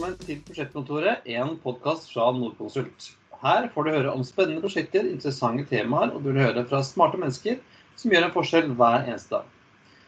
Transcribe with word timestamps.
Velkommen 0.00 0.24
til 0.24 0.38
Prosjektkontoret, 0.48 1.26
en 1.28 1.58
podkast 1.60 2.06
fra 2.08 2.30
Nordkonsult. 2.32 3.10
Her 3.42 3.66
får 3.74 3.84
du 3.84 3.90
høre 3.92 4.14
om 4.16 4.22
spennende 4.24 4.62
prosjekter, 4.64 5.04
interessante 5.04 5.66
temaer, 5.68 6.14
og 6.14 6.24
du 6.24 6.30
vil 6.30 6.40
høre 6.40 6.62
fra 6.70 6.80
smarte 6.80 7.20
mennesker 7.20 7.58
som 8.00 8.14
gjør 8.14 8.30
en 8.30 8.32
forskjell 8.32 8.70
hver 8.78 9.04
eneste 9.10 9.34
dag. 9.34 9.50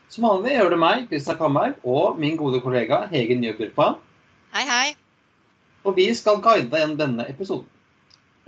Som 0.08 0.24
vanlig 0.24 0.56
gjør 0.56 0.72
det 0.72 0.80
meg, 0.80 1.04
Kristian 1.12 1.36
Kammerg, 1.36 1.76
og 1.84 2.16
min 2.24 2.40
gode 2.40 2.62
kollega 2.64 3.02
Hege 3.12 3.36
Njøbyrpa. 3.36 3.90
Hei, 4.56 4.64
hei. 4.72 4.88
Og 5.84 6.00
vi 6.00 6.08
skal 6.16 6.40
guide 6.40 6.70
deg 6.72 6.86
gjennom 6.86 6.98
denne 7.04 7.28
episoden. 7.28 7.68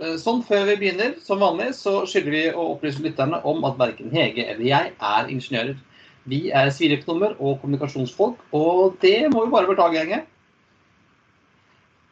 Eh, 0.01 0.17
Sånn 0.17 0.41
før 0.49 0.65
vi 0.73 0.81
begynner, 0.81 1.13
som 1.29 1.45
vanlig, 1.45 1.75
så 1.77 1.99
skylder 2.09 2.39
vi 2.39 2.45
å 2.55 2.71
opplyse 2.73 3.05
lytterne 3.05 3.45
om 3.45 3.61
at 3.69 3.77
verken 3.85 4.09
Hege 4.17 4.49
eller 4.49 4.65
jeg 4.73 4.95
er 4.97 5.35
ingeniører. 5.37 5.77
Vi 6.25 6.47
er 6.49 6.73
siviløkonomer 6.73 7.37
og 7.37 7.59
kommunikasjonsfolk, 7.61 8.47
og 8.49 8.97
det 9.05 9.19
må 9.29 9.45
vi 9.45 9.59
bare 9.59 9.69
beklage, 9.69 10.01
Hege. 10.01 10.25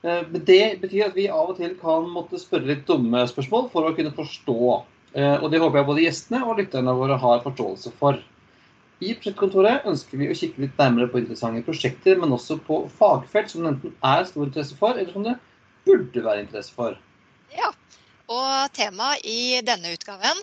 Eh, 0.03 0.23
men 0.29 0.45
Det 0.45 0.81
betyr 0.81 1.07
at 1.07 1.15
vi 1.15 1.29
av 1.31 1.53
og 1.53 1.57
til 1.57 1.77
kan 1.79 2.09
måtte 2.11 2.41
spørre 2.41 2.67
litt 2.69 2.85
dumme 2.87 3.23
spørsmål 3.29 3.69
for 3.71 3.87
å 3.87 3.95
kunne 3.95 4.13
forstå. 4.15 4.59
Eh, 5.13 5.37
og 5.39 5.49
det 5.51 5.61
håper 5.61 5.79
jeg 5.79 5.89
både 5.89 6.05
gjestene 6.05 6.43
og 6.43 6.59
lytterne 6.59 6.95
våre 6.97 7.17
har 7.21 7.43
forståelse 7.45 7.93
for. 7.99 8.19
I 9.03 9.13
prosjektkontoret 9.17 9.87
ønsker 9.89 10.19
vi 10.19 10.29
å 10.31 10.35
kikke 10.37 10.63
litt 10.63 10.77
nærmere 10.79 11.09
på 11.11 11.19
interessante 11.19 11.63
prosjekter, 11.65 12.19
men 12.19 12.35
også 12.35 12.59
på 12.67 12.83
fagfelt 12.99 13.51
som 13.51 13.63
det 13.63 13.73
enten 13.73 13.95
er 14.09 14.27
stor 14.29 14.45
interesse 14.47 14.77
for, 14.79 14.95
eller 14.95 15.11
som 15.11 15.25
det 15.27 15.37
burde 15.87 16.23
være 16.23 16.45
interesse 16.45 16.75
for. 16.75 16.99
Ja. 17.55 17.73
Og 18.31 18.71
temaet 18.75 19.25
i 19.27 19.59
denne 19.65 19.91
utgaven 19.93 20.39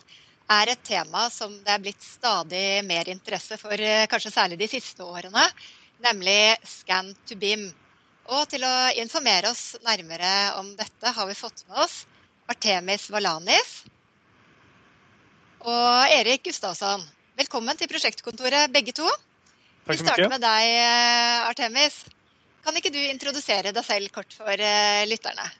er 0.50 0.72
et 0.72 0.82
tema 0.84 1.28
som 1.32 1.52
det 1.64 1.72
er 1.72 1.82
blitt 1.82 2.02
stadig 2.04 2.82
mer 2.86 3.08
interesse 3.08 3.56
for, 3.60 3.72
eh, 3.72 4.06
kanskje 4.10 4.34
særlig 4.34 4.58
de 4.58 4.68
siste 4.68 5.00
årene, 5.00 5.46
nemlig 6.04 6.56
Scan 6.64 7.14
to 7.26 7.36
BIM. 7.36 7.70
Og 8.30 8.44
til 8.46 8.62
å 8.62 8.74
informere 9.02 9.50
oss 9.50 9.74
nærmere 9.82 10.28
om 10.60 10.68
dette 10.78 11.10
har 11.16 11.26
vi 11.26 11.34
fått 11.34 11.64
med 11.66 11.80
oss 11.82 12.04
Artemis 12.50 13.08
Valanis 13.10 13.72
og 15.66 16.14
Erik 16.14 16.44
Gustavsson. 16.46 17.02
Velkommen 17.40 17.74
til 17.80 17.90
prosjektkontoret, 17.90 18.70
begge 18.70 18.94
to. 18.94 19.08
Tack 19.82 19.96
Vi 19.96 19.98
starter 20.04 20.30
med 20.30 20.44
deg, 20.44 20.68
eh, 20.78 21.48
Artemis. 21.48 21.98
Kan 22.62 22.78
ikke 22.78 22.94
du 22.94 23.00
introdusere 23.02 23.74
deg 23.74 23.84
selv 23.84 24.14
kort 24.14 24.30
for 24.38 24.54
eh, 24.54 25.02
lytterne? 25.10 25.50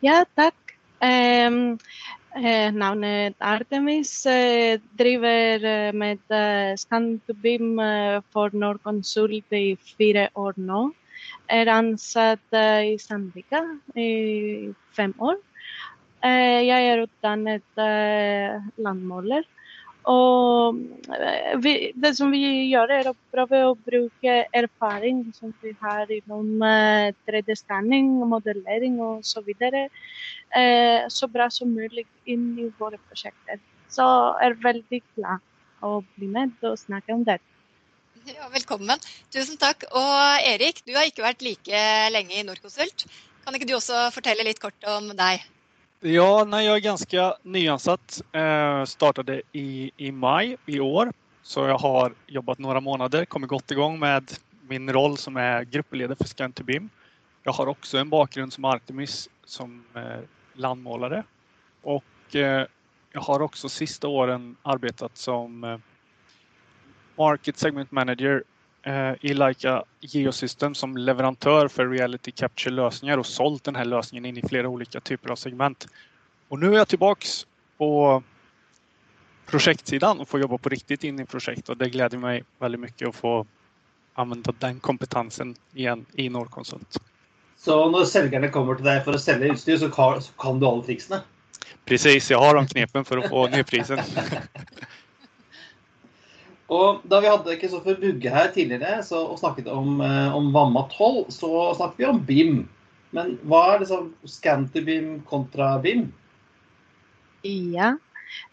Ja, 0.00 0.22
takk. 0.40 0.56
Em, 1.04 1.76
eh, 2.40 2.72
navnet 2.72 3.36
Artemis 3.44 4.16
eh, 4.32 4.80
driver 4.96 5.70
eh, 5.76 5.92
med 5.92 6.24
eh, 6.32 6.72
Scan 6.80 7.18
to 7.28 7.36
BIM 7.36 7.76
eh, 7.84 8.20
for 8.32 8.56
Norconsult 8.56 9.52
i 9.52 9.66
fire 9.92 10.30
år 10.40 10.56
nå. 10.56 10.86
Eh, 11.46 11.56
är 11.56 11.66
ansatt 11.66 12.52
eh, 12.52 12.92
i 12.92 12.98
Sandvika 12.98 13.78
i 13.94 14.74
fem 14.96 15.14
år. 15.18 15.36
Eh, 16.20 16.60
jag 16.60 16.80
är 16.80 16.98
utdannad 16.98 17.62
landmålare. 18.76 19.44
Och 20.02 20.74
vi, 21.56 21.92
det 21.94 22.14
som 22.14 22.30
vi 22.30 22.68
gör 22.68 22.88
är 22.88 23.10
att 23.10 23.30
prova 23.30 23.70
att 23.70 23.84
bruka 23.84 24.44
erfaring 24.52 25.32
som 25.34 25.52
vi 25.60 25.76
har 25.80 26.12
inom 26.12 26.62
eh, 26.62 27.14
3D-skanning, 27.26 28.28
modellering 28.28 29.00
och 29.00 29.24
så 29.24 29.42
Eh, 30.56 31.08
så 31.08 31.28
bra 31.28 31.50
som 31.50 31.74
möjligt 31.74 32.08
in 32.24 32.58
i 32.58 32.72
våra 32.78 32.96
projekt. 33.08 33.62
Så 33.88 34.02
är 34.38 34.54
väldigt 34.54 35.14
glad 35.14 35.38
att 35.80 36.04
bli 36.14 36.26
med 36.26 36.50
och 36.60 36.78
snacka 36.78 37.14
om 37.14 37.24
det. 37.24 37.38
Ja, 38.24 38.46
velkommen. 38.48 38.96
Tusen 39.28 39.58
takk. 39.60 39.82
Og 39.92 40.44
Erik, 40.48 40.78
du 40.88 40.94
har 40.96 41.04
ikke 41.04 41.26
vært 41.26 41.42
like 41.44 41.80
lenge 42.08 42.38
i 42.38 42.44
Norconsult. 42.46 43.04
Kan 43.44 43.58
ikke 43.58 43.68
du 43.68 43.74
også 43.76 44.06
fortelle 44.14 44.46
litt 44.46 44.62
kort 44.62 44.86
om 44.88 45.10
deg? 45.12 45.42
Ja, 46.00 46.44
nej, 46.44 46.64
jag 46.64 46.76
är 46.76 46.80
ganska 46.80 47.34
nyansatt. 47.42 48.22
Eh, 48.32 48.84
startade 48.84 49.42
i, 49.52 49.90
i 49.96 50.10
maj 50.12 50.56
i 50.66 50.80
år. 50.80 51.12
Så 51.42 51.66
jag 51.66 51.78
har 51.78 52.14
jobbat 52.26 52.58
några 52.58 52.80
månader, 52.80 53.24
kommit 53.24 53.50
gott 53.50 53.70
igång 53.70 53.98
med 53.98 54.32
min 54.68 54.92
roll 54.92 55.18
som 55.18 55.36
är 55.36 55.64
gruppledare 55.64 56.16
för 56.16 56.24
Scan 56.24 56.52
to 56.52 56.64
Jag 57.42 57.52
har 57.52 57.66
också 57.66 57.98
en 57.98 58.08
bakgrund 58.08 58.52
som 58.52 58.64
Artemis 58.64 59.28
som 59.44 59.84
eh, 59.94 60.24
landmålare. 60.54 61.24
Och 61.82 62.36
eh, 62.36 62.66
jag 63.12 63.20
har 63.20 63.42
också 63.42 63.68
sista 63.68 64.08
åren 64.08 64.56
arbetat 64.62 65.16
som 65.16 65.64
eh, 65.64 65.78
Market 67.16 67.58
Segment 67.58 67.92
Manager 67.92 68.42
eh, 68.82 69.12
i 69.20 69.34
Leica 69.34 69.84
Geosystem 70.00 70.74
som 70.74 70.96
leverantör 70.96 71.68
för 71.68 71.88
reality 71.88 72.30
capture-lösningar 72.30 73.18
och 73.18 73.26
sålt 73.26 73.64
den 73.64 73.76
här 73.76 73.84
lösningen 73.84 74.24
in 74.24 74.36
i 74.36 74.48
flera 74.48 74.68
olika 74.68 75.00
typer 75.00 75.30
av 75.30 75.36
segment. 75.36 75.86
Och 76.48 76.58
nu 76.58 76.72
är 76.74 76.78
jag 76.78 76.88
tillbaks 76.88 77.46
på 77.78 78.22
projektsidan 79.46 80.20
och 80.20 80.28
får 80.28 80.40
jobba 80.40 80.58
på 80.58 80.68
riktigt 80.68 81.04
in 81.04 81.20
i 81.20 81.26
projekt 81.26 81.68
och 81.68 81.76
det 81.76 81.88
gläder 81.88 82.18
mig 82.18 82.44
väldigt 82.58 82.80
mycket 82.80 83.08
att 83.08 83.14
få 83.14 83.46
använda 84.14 84.52
den 84.58 84.80
kompetensen 84.80 85.56
igen 85.74 86.06
i 86.12 86.28
Norrkonsult. 86.28 86.98
Så 87.56 87.88
når 87.88 88.04
selgerne 88.04 88.50
kommer 88.52 88.76
til 88.76 88.84
deg 88.84 88.98
for 89.06 89.16
å 89.16 89.20
selge 89.20 89.48
utstyr, 89.54 89.78
så 89.80 89.88
kan, 89.88 90.18
så 90.20 90.32
kan 90.36 90.58
du 90.60 90.66
alle 90.68 90.84
triksene. 90.84 91.22
Precis, 91.84 92.30
jag 92.30 92.38
har 92.38 92.54
de 92.54 92.66
knepen 92.66 93.04
för 93.04 93.18
att 93.18 93.28
få 93.28 93.48
nedprisen. 93.48 94.00
Og 96.72 97.02
da 97.10 97.20
vi 97.20 97.28
hadde 97.28 97.56
Kristoffer 97.60 97.98
Bugge 98.00 98.30
her 98.32 98.48
tidligere 98.52 99.02
så, 99.04 99.20
og 99.28 99.38
snakket 99.38 99.68
om, 99.68 100.00
eh, 100.00 100.36
om 100.36 100.52
Vamma 100.54 100.86
12, 100.92 101.30
så 101.30 101.74
snakket 101.76 101.98
vi 101.98 102.04
om 102.08 102.24
BIM. 102.26 102.68
Men 103.12 103.36
hva 103.44 103.74
er 103.74 103.84
liksom 103.84 104.14
scan 104.26 104.66
BIM 104.72 105.20
kontra 105.28 105.78
BIM? 105.78 106.08
Ja. 107.44 107.94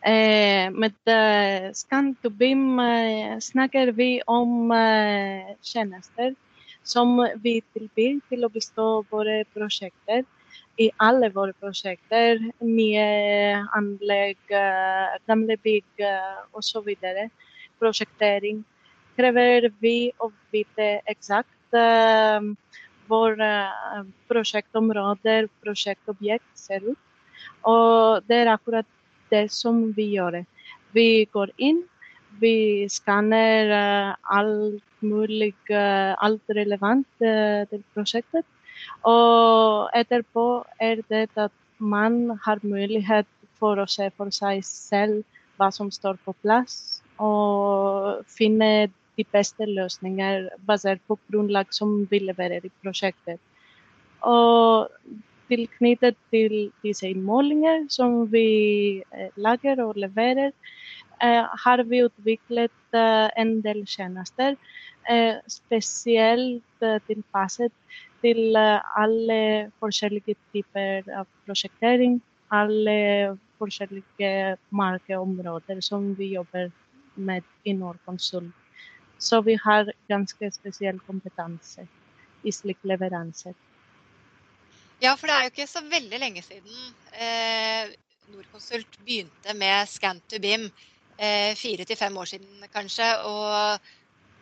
Eh, 0.06 0.70
med 0.70 0.94
eh, 1.08 1.72
Scan 1.74 2.16
BIM 2.38 2.80
eh, 2.80 3.40
snakker 3.40 3.92
vi 3.96 4.22
om 4.28 4.72
eh, 4.72 5.56
tjenester 5.64 6.36
som 6.84 7.16
vi 7.42 7.62
tilbyr 7.74 8.20
til 8.30 8.46
å 8.46 8.52
bestå 8.52 9.06
våre 9.10 9.44
prosjekter. 9.54 10.26
I 10.80 10.90
alle 11.04 11.30
våre 11.30 11.54
prosjekter, 11.62 12.40
nye 12.64 13.06
anlegg, 13.78 14.40
eh, 14.50 15.18
gamle 15.30 15.58
bygg 15.62 16.06
eh, 16.06 16.42
osv 16.58 16.90
projektering 17.82 18.64
kräver 19.16 19.72
vi 19.80 20.12
att 20.18 20.32
veta 20.52 20.84
exakt 21.06 21.74
eh, 21.74 22.42
hvor 23.08 23.42
eh, 23.42 24.04
projektobjekt 25.64 26.58
ser 26.58 26.92
ut. 26.92 26.98
Och 27.62 28.24
det 28.28 28.36
är 28.36 28.46
akkurat 28.46 28.86
det 29.30 29.52
som 29.52 29.92
vi 29.92 30.04
gör. 30.04 30.46
Vi 30.92 31.26
går 31.32 31.52
in, 31.58 31.88
vi 32.40 32.88
skannar 32.90 33.66
eh, 34.10 34.16
möjligt, 35.00 35.70
eh, 35.70 36.14
allt 36.24 36.50
eh, 36.50 36.54
relevant 36.54 37.08
eh, 37.20 37.80
projektet. 37.94 38.46
Och 39.02 39.90
Og 40.34 40.66
är 40.78 41.04
det 41.08 41.38
att 41.38 41.52
man 41.78 42.40
har 42.44 42.60
möjlighet 42.62 43.28
för 43.60 43.78
att 43.78 43.90
se 43.90 44.12
för 44.12 44.30
sig 44.30 44.62
själv 44.90 45.24
vad 45.58 45.74
som 45.74 45.92
står 45.92 46.14
på 46.14 46.34
plats 46.34 47.01
og 47.22 48.26
finne 48.30 48.90
de 49.20 49.26
beste 49.34 49.68
løsninger 49.68 50.48
basert 50.68 51.02
på 51.08 51.20
grunnlag 51.30 51.70
som 51.76 52.02
vi 52.10 52.22
eh, 52.22 52.28
leverer 52.32 52.66
i 52.66 52.74
prosjektet. 52.84 53.40
Og 54.22 54.90
tilknyttet 55.52 56.18
til 56.32 56.72
disse 56.84 57.10
innmålinger 57.10 57.86
som 57.92 58.24
vi 58.32 59.02
lager 59.36 59.82
og 59.84 59.98
leverer, 60.00 60.52
eh, 61.24 61.44
har 61.66 61.84
vi 61.84 62.04
utviklet 62.06 62.96
eh, 62.96 63.28
en 63.38 63.60
del 63.66 63.86
tjenester 63.86 64.56
speciellt 65.02 65.52
spesielt 65.52 66.86
eh, 66.86 67.00
tilpasset 67.08 67.74
til 68.22 68.56
alle 68.56 69.72
forskjellige 69.82 70.36
typer 70.54 71.08
av 71.18 71.26
prosjektering, 71.48 72.20
alle 72.54 73.38
forskjellige 73.58 74.58
markområden 74.70 75.82
som 75.82 76.14
vi 76.18 76.36
jobber 76.36 76.70
med 77.14 77.44
i 77.64 77.74
Norconsult. 77.74 78.56
Så 79.18 79.42
vi 79.42 79.60
har 79.64 79.94
ganska 80.08 80.52
speciell 80.52 81.00
kompetens 81.00 81.80
i 82.44 82.52
släktleveranser. 82.52 83.54
Ja, 85.00 85.18
för 85.18 85.28
det 85.28 85.34
är 85.34 85.40
ju 85.40 85.46
inte 85.46 85.68
så 85.68 85.82
väldigt 85.82 86.20
länge 86.20 86.42
sedan 86.42 86.94
eh, 87.12 87.90
Norconsult 88.36 89.00
började 89.06 89.60
med 89.60 89.90
Scan 89.90 90.20
to 90.20 90.40
BIM. 90.40 90.72
Eh, 91.18 91.56
fyra 91.56 91.86
till 91.86 91.98
fem 91.98 92.18
år 92.18 92.26
sedan 92.26 92.66
kanske. 92.72 93.18
Och 93.18 93.80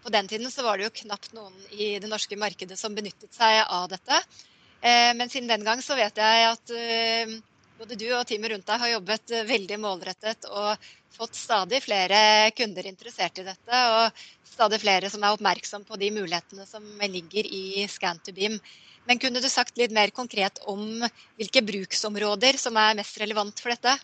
på 0.03 0.09
den 0.09 0.27
tiden 0.27 0.51
så 0.51 0.63
var 0.63 0.77
det 0.77 0.83
ju 0.83 0.89
knappt 0.89 1.33
någon 1.33 1.53
i 1.69 1.99
det 1.99 2.07
norska 2.07 2.37
marknaden 2.37 2.77
som 2.77 2.95
benyttet 2.95 3.33
sig 3.33 3.63
av 3.63 3.89
detta. 3.89 4.15
Eh, 4.81 5.13
men 5.15 5.29
sedan 5.29 5.47
den 5.47 5.63
gang 5.63 5.81
så 5.81 5.95
vet 5.95 6.17
jag 6.17 6.51
att 6.51 6.69
eh, 6.69 7.41
både 7.79 7.95
du 7.95 8.09
och 8.19 8.27
teamet 8.27 8.51
rundt 8.51 8.67
deg 8.67 8.79
har 8.79 8.89
jobbat 8.91 9.31
eh, 9.31 9.43
väldigt 9.43 9.79
målrettet 9.79 10.43
och 10.43 10.75
fått 11.17 11.35
stadig 11.35 11.83
flere 11.83 12.51
kunder 12.51 12.87
intresserade 12.87 13.41
i 13.41 13.43
detta 13.43 14.05
och 14.05 14.11
stadig 14.43 14.81
flere 14.81 15.09
som 15.09 15.23
är 15.23 15.33
oppmerksom 15.33 15.83
på 15.83 15.95
de 15.95 16.11
mulighetene 16.11 16.65
som 16.65 16.83
ligger 17.01 17.45
i 17.45 17.87
Scan2Beam. 17.87 18.59
Men 19.05 19.19
kunde 19.19 19.39
du 19.39 19.49
sagt 19.49 19.77
lite 19.77 19.93
mer 19.93 20.09
konkret 20.09 20.57
om 20.57 21.07
vilka 21.37 21.61
bruksområden 21.61 22.57
som 22.57 22.77
är 22.77 22.95
mest 22.95 23.21
relevant 23.21 23.59
för 23.59 23.69
detta? 23.69 23.99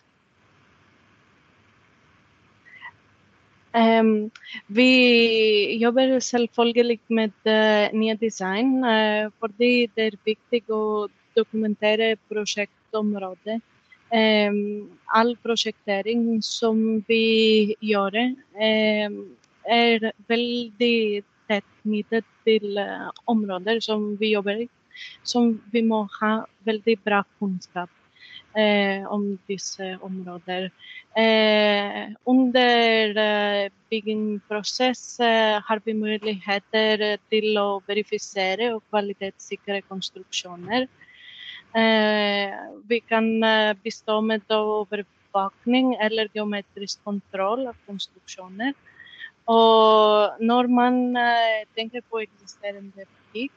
Um, 3.76 4.30
vi 4.66 5.76
jobbar 5.76 6.20
selvfølgelig 6.20 7.00
med 7.08 7.32
eh, 7.44 7.92
uh, 7.92 7.98
nya 7.98 8.14
design 8.14 8.84
uh, 8.84 9.30
fordi 9.40 9.86
det 9.94 10.02
är 10.02 10.16
viktigt 10.24 10.70
att 10.70 11.10
dokumentera 11.34 12.16
projekt 12.28 12.75
område. 12.94 13.60
Ehm, 14.10 14.90
all 15.04 15.36
projektering 15.36 16.42
som 16.42 17.04
vi 17.08 17.74
gör 17.80 18.16
ehm, 18.60 19.36
är 19.64 20.12
väldigt 20.26 21.26
tätt 21.48 21.64
knutet 21.82 22.24
till 22.44 22.78
eh, 22.78 23.10
områden 23.24 23.80
som 23.80 24.16
vi 24.16 24.32
jobbar 24.32 24.52
i, 24.52 24.68
som 25.22 25.62
vi 25.72 25.82
må 25.82 26.08
ha 26.20 26.46
väldigt 26.58 27.04
bra 27.04 27.24
kunskap 27.38 27.90
eh, 28.56 29.06
om 29.12 29.38
dessa 29.46 29.98
områden. 30.00 30.64
Eh, 31.16 32.12
under 32.24 33.16
eh, 33.16 33.64
eh 33.64 33.70
har 35.64 35.80
vi 35.84 35.94
möjligheter 35.94 37.18
till 37.28 37.56
att 37.56 37.88
verifiera 37.88 38.76
och 38.76 38.84
kvalitetssäkra 38.88 39.82
konstruktioner. 39.82 40.88
Eh, 41.74 42.54
vi 42.88 43.00
kan 43.00 43.42
eh, 43.42 43.76
bistå 43.82 44.20
med 44.20 44.42
övervakning 44.48 45.94
eller 45.94 46.28
geometrisk 46.34 47.04
kontroll 47.04 47.66
av 47.66 47.76
konstruktioner. 47.86 48.74
Och 49.44 50.42
när 50.42 50.66
man 50.68 51.16
eh, 51.16 51.68
tänker 51.74 52.00
på 52.00 52.20
existerande 52.20 52.92
praktik 52.96 53.52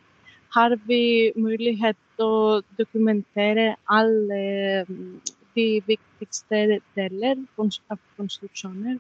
har 0.50 0.80
vi 0.86 1.34
möjlighet 1.36 1.98
att 2.20 2.78
dokumentera 2.78 3.76
alla 3.84 4.36
eh, 4.36 4.86
de 5.54 5.82
viktigaste 5.86 6.80
delarna 6.94 7.46
av 7.88 8.00
konstruktioner. 8.18 9.00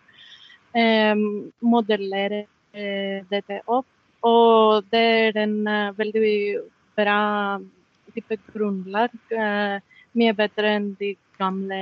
Ehm, 0.74 1.52
modellera 1.60 2.40
eh, 2.72 3.26
detta 3.30 3.62
uh, 3.66 3.86
dette 4.22 4.84
det 4.90 4.98
är 4.98 5.38
en 5.38 5.68
uh, 5.68 5.92
bra 6.96 7.62
type 8.16 8.38
grunnlag. 8.54 9.14
Uh, 9.32 9.40
eh, 9.40 9.80
mye 10.18 10.34
bedre 10.34 10.68
enn 10.78 10.96
de 11.00 11.16
gamla 11.38 11.76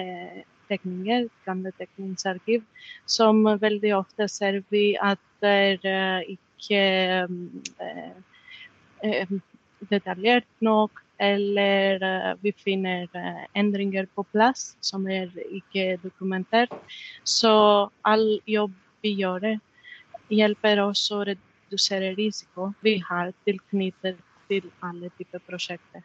teckningar, 0.68 1.28
gamla 1.46 1.72
teckningsarkiv, 1.72 2.64
som 3.06 3.58
väldigt 3.58 3.96
ofta 3.96 4.28
ser 4.28 4.64
vi 4.70 4.98
att 4.98 5.20
det 5.40 5.48
er 5.48 5.86
eh, 5.86 6.22
icke 6.34 7.24
um, 7.24 7.62
detaljerat 9.80 10.44
nog 10.60 10.92
eller 11.18 12.36
vi 12.42 12.52
finner 12.52 13.08
ändringar 13.54 14.06
på 14.16 14.24
plats 14.24 14.78
som 14.80 15.08
är 15.08 15.56
icke 15.56 15.98
dokumenterat. 15.98 16.70
Så 17.24 17.90
all 18.02 18.42
jobb 18.46 18.74
vi 19.02 19.10
gör 19.10 19.60
hjälper 20.28 20.80
oss 20.80 21.12
att 21.12 21.28
reducera 21.28 22.12
risiko 22.12 22.74
vi 22.82 23.04
har 23.10 23.34
tilknyttet 23.44 24.18
till 24.48 24.72
alla 24.80 25.10
typer 25.10 25.38
av 25.38 25.40
projekt. 25.40 25.96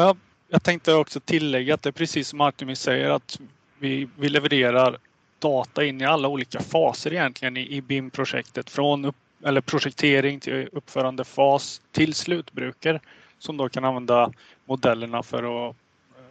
Ja, 0.00 0.16
jag 0.48 0.62
tänkte 0.62 0.94
också 0.94 1.20
tillägga 1.20 1.74
att 1.74 1.82
det 1.82 1.90
är 1.90 1.92
precis 1.92 2.28
som 2.28 2.40
Artemis 2.40 2.80
säger 2.80 3.10
att 3.10 3.40
vi, 3.78 4.08
vi 4.18 4.28
levererar 4.28 4.98
data 5.38 5.84
in 5.84 6.00
i 6.00 6.04
alla 6.04 6.28
olika 6.28 6.60
faser 6.60 7.12
egentligen 7.12 7.56
i, 7.56 7.76
i 7.76 7.82
BIM-projektet. 7.82 8.70
Från 8.70 9.04
upp, 9.04 9.16
eller 9.44 9.60
projektering 9.60 10.40
till 10.40 10.68
uppförandefas 10.72 11.82
till 11.92 12.14
slutbrukare 12.14 13.00
som 13.38 13.56
då 13.56 13.68
kan 13.68 13.84
använda 13.84 14.32
modellerna 14.64 15.22
för 15.22 15.68
att 15.68 15.76
eh, 16.16 16.22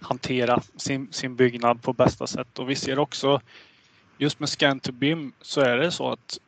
hantera 0.00 0.62
sin, 0.76 1.12
sin 1.12 1.36
byggnad 1.36 1.82
på 1.82 1.92
bästa 1.92 2.26
sätt. 2.26 2.58
Och 2.58 2.70
vi 2.70 2.74
ser 2.74 2.98
också 2.98 3.40
just 4.18 4.40
med 4.40 4.48
Scan 4.48 4.80
to 4.80 4.92
BIM 4.92 5.32
så 5.40 5.60
är 5.60 5.76
det 5.76 5.90
så 5.90 6.10
att 6.10 6.38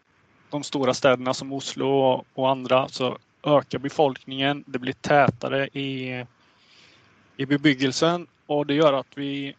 de 0.50 0.62
stora 0.62 0.94
städerna 0.94 1.34
som 1.34 1.52
Oslo 1.52 2.24
och 2.34 2.50
andra 2.50 2.88
så 2.88 3.18
ökar 3.42 3.78
befolkningen. 3.78 4.64
Det 4.66 4.78
blir 4.78 4.92
tätare 4.92 5.66
i, 5.66 6.24
i 7.36 7.46
bebyggelsen 7.46 8.26
och 8.46 8.66
det 8.66 8.74
gör 8.74 8.92
att 8.92 9.06
vi 9.14 9.56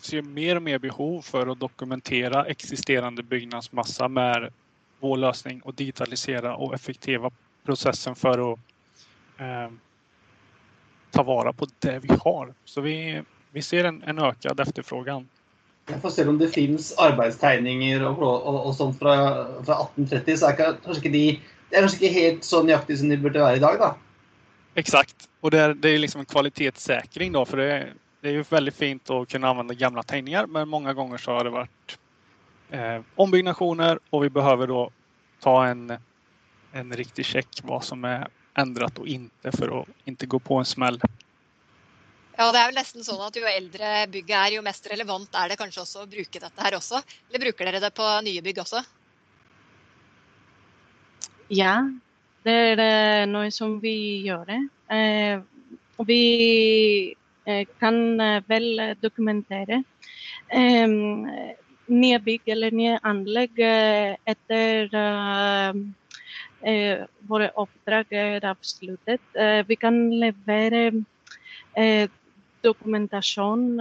ser 0.00 0.22
mer 0.22 0.56
och 0.56 0.62
mer 0.62 0.78
behov 0.78 1.22
för 1.22 1.46
att 1.46 1.60
dokumentera 1.60 2.44
existerande 2.44 3.22
byggnadsmassa 3.22 4.08
med 4.08 4.52
vår 5.00 5.16
lösning 5.16 5.60
och 5.60 5.74
digitalisera 5.74 6.56
och 6.56 6.74
effektiva 6.74 7.30
processen 7.64 8.14
för 8.14 8.52
att 8.52 8.58
eh, 9.38 9.70
ta 11.10 11.22
vara 11.22 11.52
på 11.52 11.66
det 11.78 11.98
vi 11.98 12.08
har. 12.20 12.54
Så 12.64 12.80
vi, 12.80 13.22
vi 13.50 13.62
ser 13.62 13.84
en, 13.84 14.02
en 14.02 14.18
ökad 14.18 14.60
efterfrågan. 14.60 15.28
Jag 15.90 16.02
får 16.02 16.10
se 16.10 16.28
om 16.28 16.38
det 16.38 16.48
finns 16.48 16.98
arbetsteckningar 16.98 18.04
och, 18.04 18.42
och, 18.42 18.66
och 18.66 18.74
sånt 18.74 18.98
från 18.98 19.10
1830, 19.12 20.36
så 20.36 20.46
är 20.46 20.56
kanske 20.56 20.94
inte 20.94 21.08
de 21.08 21.40
det 21.70 21.76
er 21.76 21.86
kanskje 21.86 22.00
ikke 22.00 22.20
helt 22.20 22.44
så 22.46 22.62
nøyaktig 22.62 22.98
som 23.00 23.10
de 23.10 23.18
burde 23.20 23.42
være 23.42 23.56
i 23.56 23.62
dag, 23.62 23.78
da. 23.80 23.94
Exakt, 24.76 25.28
och 25.40 25.50
det 25.50 25.60
är, 25.60 25.74
det 25.74 25.88
är 25.88 25.98
liksom 25.98 26.20
en 26.20 26.26
kvalitetssäkring 26.26 27.32
då, 27.32 27.44
för 27.44 27.56
det, 27.56 27.92
det 28.20 28.28
är 28.28 28.32
ju 28.32 28.44
väldigt 28.48 28.76
fint 28.76 29.10
att 29.10 29.28
kunna 29.28 29.48
använda 29.48 29.74
gamla 29.74 30.02
tegningar, 30.02 30.46
men 30.46 30.68
många 30.68 30.94
gånger 30.94 31.18
så 31.18 31.30
har 31.30 31.44
det 31.44 31.50
varit 31.50 31.98
eh, 32.70 33.00
ombyggnationer 33.14 33.98
och 34.10 34.24
vi 34.24 34.30
behöver 34.30 34.66
då 34.66 34.90
ta 35.40 35.66
en, 35.66 35.98
en 36.72 36.92
riktig 36.92 37.24
check 37.24 37.60
vad 37.62 37.84
som 37.84 38.04
är 38.04 38.28
ändrat 38.58 38.98
och 38.98 39.06
inte 39.06 39.52
för 39.52 39.80
att 39.80 39.88
inte 40.04 40.26
gå 40.26 40.38
på 40.38 40.58
en 40.58 40.64
smäll. 40.64 41.00
Ja, 42.36 42.52
det 42.52 42.60
er 42.60 42.68
vel 42.68 42.76
nesten 42.76 43.04
sånn 43.04 43.22
at 43.24 43.36
Jo 43.38 43.46
eldre 43.48 44.02
bygget 44.12 44.36
er, 44.36 44.54
jo 44.58 44.62
mest 44.64 44.84
relevant 44.92 45.38
er 45.40 45.48
det 45.48 45.56
kanskje 45.56 45.80
også 45.86 46.02
å 46.02 46.08
bruke 46.10 46.40
dette 46.42 46.60
her 46.60 46.76
også? 46.76 47.00
Eller 47.30 47.46
bruker 47.46 47.64
dere 47.64 47.80
det 47.80 47.94
på 47.96 48.08
nye 48.26 48.42
bygg 48.44 48.60
også? 48.60 48.82
Ja, 51.48 51.90
det 52.42 52.50
är 52.50 53.26
något 53.26 53.54
som 53.54 53.80
vi 53.80 54.22
gör. 54.22 54.50
Eh, 54.88 55.40
vi 56.06 57.14
eh, 57.44 57.66
kan 57.78 58.20
eh, 58.20 58.42
väl 58.46 58.94
dokumentera 59.00 59.82
ehm, 60.48 61.28
nya 61.86 62.18
bygg 62.18 62.40
eller 62.46 62.70
nya 62.70 62.98
anlägg 63.02 63.50
efter 64.24 64.84
etter 64.84 64.94
eh, 66.62 67.06
är 67.42 67.58
oppdrag 67.58 68.06
vi 69.66 69.76
kan 69.76 70.20
leverera 70.20 71.04
dokumentation 72.60 73.80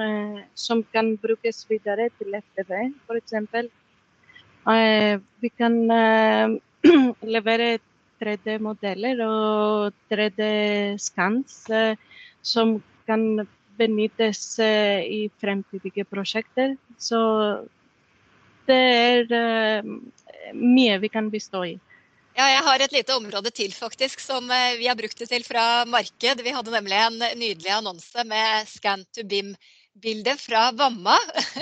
som 0.54 0.84
kan 0.84 1.16
brukas 1.16 1.66
vidare 1.70 2.10
till 2.10 2.36
FTV, 2.36 2.92
för 3.08 3.16
exempel. 3.16 3.70
vi 5.40 5.50
kan 5.50 5.92
levere 7.22 7.80
3D-modeller 8.20 9.20
och 9.22 9.94
3D-scans 10.10 11.70
eh, 11.70 11.98
som 12.42 12.82
kan 13.06 13.48
benyttes 13.78 14.60
i 14.60 15.30
framtida 15.42 16.04
projekt. 16.04 16.58
Så 16.98 17.60
det 18.66 18.74
eh, 18.74 19.38
är 19.38 19.84
mycket 20.54 21.02
vi 21.02 21.10
kan 21.10 21.30
bestå 21.30 21.66
i. 21.66 21.80
Ja, 22.38 22.50
jag 22.50 22.64
har 22.64 22.80
ett 22.80 22.92
litet 22.92 23.16
område 23.16 23.52
till 23.52 23.74
faktiskt 23.74 24.20
som 24.20 24.52
eh, 24.52 24.78
vi 24.78 24.88
har 24.88 24.96
brukt 24.96 25.18
det 25.18 25.26
till 25.26 25.46
från 25.46 25.90
marked. 25.90 26.42
Vi 26.44 26.50
hade 26.50 26.72
nämligen 26.72 27.22
en 27.22 27.40
nydelig 27.40 27.70
annons 27.70 28.16
med 28.26 28.68
scan 28.68 29.06
to 29.06 29.24
BIM 29.24 29.56
BIM-bilde 29.96 30.36
fra 30.38 30.72
Vamma. 30.72 31.18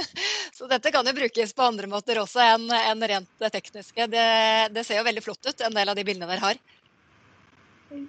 Så 0.54 0.68
dette 0.68 0.92
kan 0.92 1.06
jo 1.06 1.13
brukes 1.13 1.54
på 1.54 1.63
andre 1.63 1.88
måter 1.88 2.20
også 2.22 2.42
enn 2.42 2.68
en 2.72 3.08
rent 3.08 3.48
tekniske. 3.52 4.08
Det, 4.08 4.28
det, 4.74 4.84
ser 4.84 4.98
jo 4.98 5.08
veldig 5.08 5.24
flott 5.24 5.46
ut, 5.46 5.62
en 5.62 5.74
del 5.74 5.90
av 5.90 5.96
de 5.96 6.04
bildene 6.04 6.30
dere 6.30 6.44
har. 6.44 6.62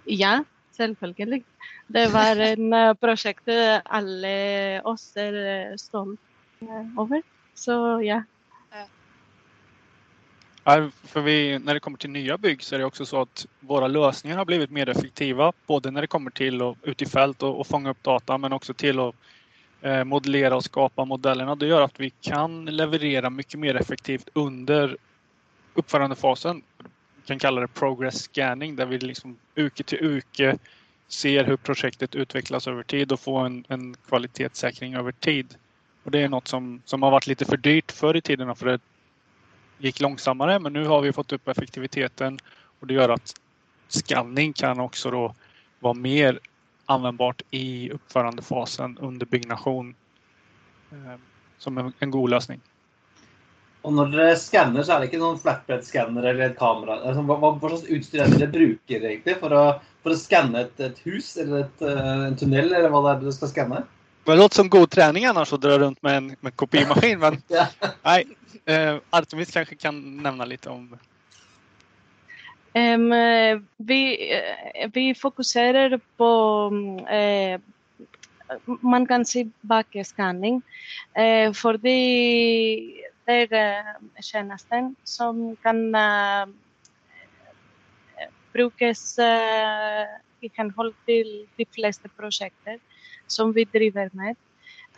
Ja, 0.09 0.45
selvfølgelig. 0.76 1.45
Det 1.87 2.07
var 2.12 2.40
en 2.40 2.73
uh, 2.73 2.95
prosjekt 2.97 3.49
alle 3.85 4.81
oss 4.85 5.11
er 5.21 5.35
eh, 5.37 5.75
stolte 5.76 6.81
over. 6.99 7.21
Så 7.54 8.00
ja. 8.02 8.23
för 11.04 11.21
vi, 11.21 11.59
när 11.59 11.75
det 11.75 11.81
kommer 11.81 11.99
till 11.99 12.11
nya 12.11 12.38
bygg 12.38 12.62
så 12.62 12.75
är 12.75 12.78
det 12.78 12.85
också 12.85 13.07
så 13.07 13.21
att 13.23 13.47
våra 13.61 13.88
lösningar 13.88 14.37
har 14.37 14.45
blivit 14.45 14.71
mer 14.71 14.88
effektiva. 14.88 15.52
Både 15.66 15.90
när 15.90 16.00
det 16.00 16.07
kommer 16.07 16.31
till 16.31 16.62
att 16.62 16.76
ut 16.83 17.02
i 17.02 17.07
fält 17.07 17.43
och, 17.43 17.61
och 17.61 17.66
fånga 17.66 17.90
upp 17.90 18.02
data 18.02 18.38
men 18.38 18.52
också 18.52 18.75
till 18.75 18.99
att 18.99 19.14
eh, 19.14 19.21
Eh, 19.85 20.05
modellera 20.05 20.57
och 20.57 20.64
skapa 20.64 21.05
modellerna. 21.05 21.55
Det 21.55 21.67
gör 21.67 21.83
att 21.83 22.00
vi 22.00 22.11
kan 22.11 22.64
leverera 22.64 23.31
mycket 23.31 23.61
mer 23.61 23.75
effektivt 23.75 24.29
under 24.33 24.97
uppförandefasen. 25.75 26.62
Vi 27.17 27.26
kan 27.26 27.38
kalla 27.38 27.61
det 27.61 27.69
progress 27.69 28.23
scanning 28.23 28.76
där 28.76 28.87
vi 28.87 28.99
liksom 28.99 29.37
uke 29.55 29.83
till 29.83 30.05
uke 30.05 30.59
ser 31.09 31.45
hur 31.45 31.57
projektet 31.57 32.14
utvecklas 32.14 32.69
över 32.69 32.83
tid 32.83 33.12
och 33.12 33.21
får 33.21 33.47
en, 33.47 33.64
en 33.69 33.97
kvalitetssäkring 34.09 34.95
över 34.95 35.12
tid. 35.12 35.55
Och 36.05 36.11
det 36.11 36.23
är 36.23 36.29
något 36.29 36.49
som, 36.49 36.83
som 36.85 37.03
har 37.03 37.11
varit 37.11 37.26
lite 37.26 37.45
för 37.45 37.57
dyrt 37.57 37.93
förr 37.93 38.17
i 38.17 38.21
tiden 38.21 38.57
för 38.57 38.67
det 38.67 38.81
gick 39.79 40.00
långsammare 40.00 40.59
men 40.59 40.73
nu 40.73 40.87
har 40.87 41.00
vi 41.00 41.12
fått 41.12 41.33
upp 41.33 41.49
effektiviteten 41.49 42.38
och 42.81 42.87
det 42.87 42.95
gör 42.95 43.09
att 43.09 43.35
skanning 43.88 44.53
kan 44.53 44.81
också 44.81 45.11
då 45.11 45.35
vara 45.81 45.95
mer 45.95 46.41
användbart 46.87 47.43
i 47.50 47.91
uppförandefasen 47.91 48.99
under 48.99 49.26
byggnation 49.26 49.95
eh, 50.93 51.21
som 51.59 51.79
en, 51.79 51.93
en 51.99 52.11
god 52.11 52.31
lösning. 52.31 52.61
Och 53.83 53.93
när 53.93 54.07
dere 54.07 54.37
skanner, 54.37 54.83
så 54.83 54.93
är 54.93 54.99
det 54.99 55.05
inte 55.05 55.17
någon 55.19 55.38
flatbed-skanner 55.38 56.23
eller 56.23 56.50
ett 56.50 56.59
kamera. 56.59 56.93
Alltså, 56.93 57.23
vad, 57.23 57.41
vad, 57.41 57.61
vad 57.61 57.71
slags 57.71 57.85
utstyr 57.85 58.21
är 58.21 58.29
det 58.29 58.37
dere 58.37 58.47
bruker 58.47 59.05
egentlig 59.05 59.37
for 59.37 59.53
å, 59.53 59.81
for 60.03 60.14
å 60.14 60.17
skanne 60.17 60.61
et, 60.61 60.81
et 60.81 60.99
hus 61.05 61.37
eller 61.37 61.67
et, 61.67 61.83
uh, 61.83 62.26
en 62.26 62.37
tunnel, 62.37 62.73
eller 62.73 62.88
vad 62.88 63.05
det 63.05 63.11
är 63.11 63.26
du 63.26 63.33
ska 63.33 63.47
skanna? 63.47 63.83
Det 64.25 64.37
låter 64.37 64.55
som 64.55 64.69
god 64.69 64.91
träning 64.91 65.25
annars 65.25 65.53
att 65.53 65.61
dra 65.61 65.79
runt 65.79 66.03
med 66.03 66.17
en 66.17 66.37
med 66.41 66.57
kopimaskin. 66.57 67.19
Men 67.19 67.43
Ja. 67.49 67.67
nej, 68.03 68.26
eh, 68.64 68.97
Artemis 69.11 69.50
kanske 69.50 69.75
kan 69.75 70.23
nämna 70.23 70.45
lite 70.45 70.71
om 70.71 70.93
eh, 70.93 70.99
Eh, 72.76 73.61
vi, 73.76 74.33
eh, 74.33 74.90
vi 74.93 75.14
fokuserar 75.14 76.00
på 76.16 76.31
mm, 76.73 77.07
eh, 77.07 77.61
man 78.81 79.07
kan 79.07 79.25
se 79.25 79.49
backscanning 79.61 80.62
Eh, 81.14 81.52
för 81.52 81.78
det 81.78 81.99
är 83.26 83.85
tjänsten 84.23 84.97
som 85.04 85.57
kan 85.57 85.97
brukas 88.52 89.19
i 90.40 90.50
henhåll 90.52 90.95
till 91.07 91.47
de 91.57 91.64
flesta 91.64 92.09
projekt 92.09 92.69
som 93.26 93.52
vi 93.52 93.64
driver 93.64 94.11
med. 94.12 94.37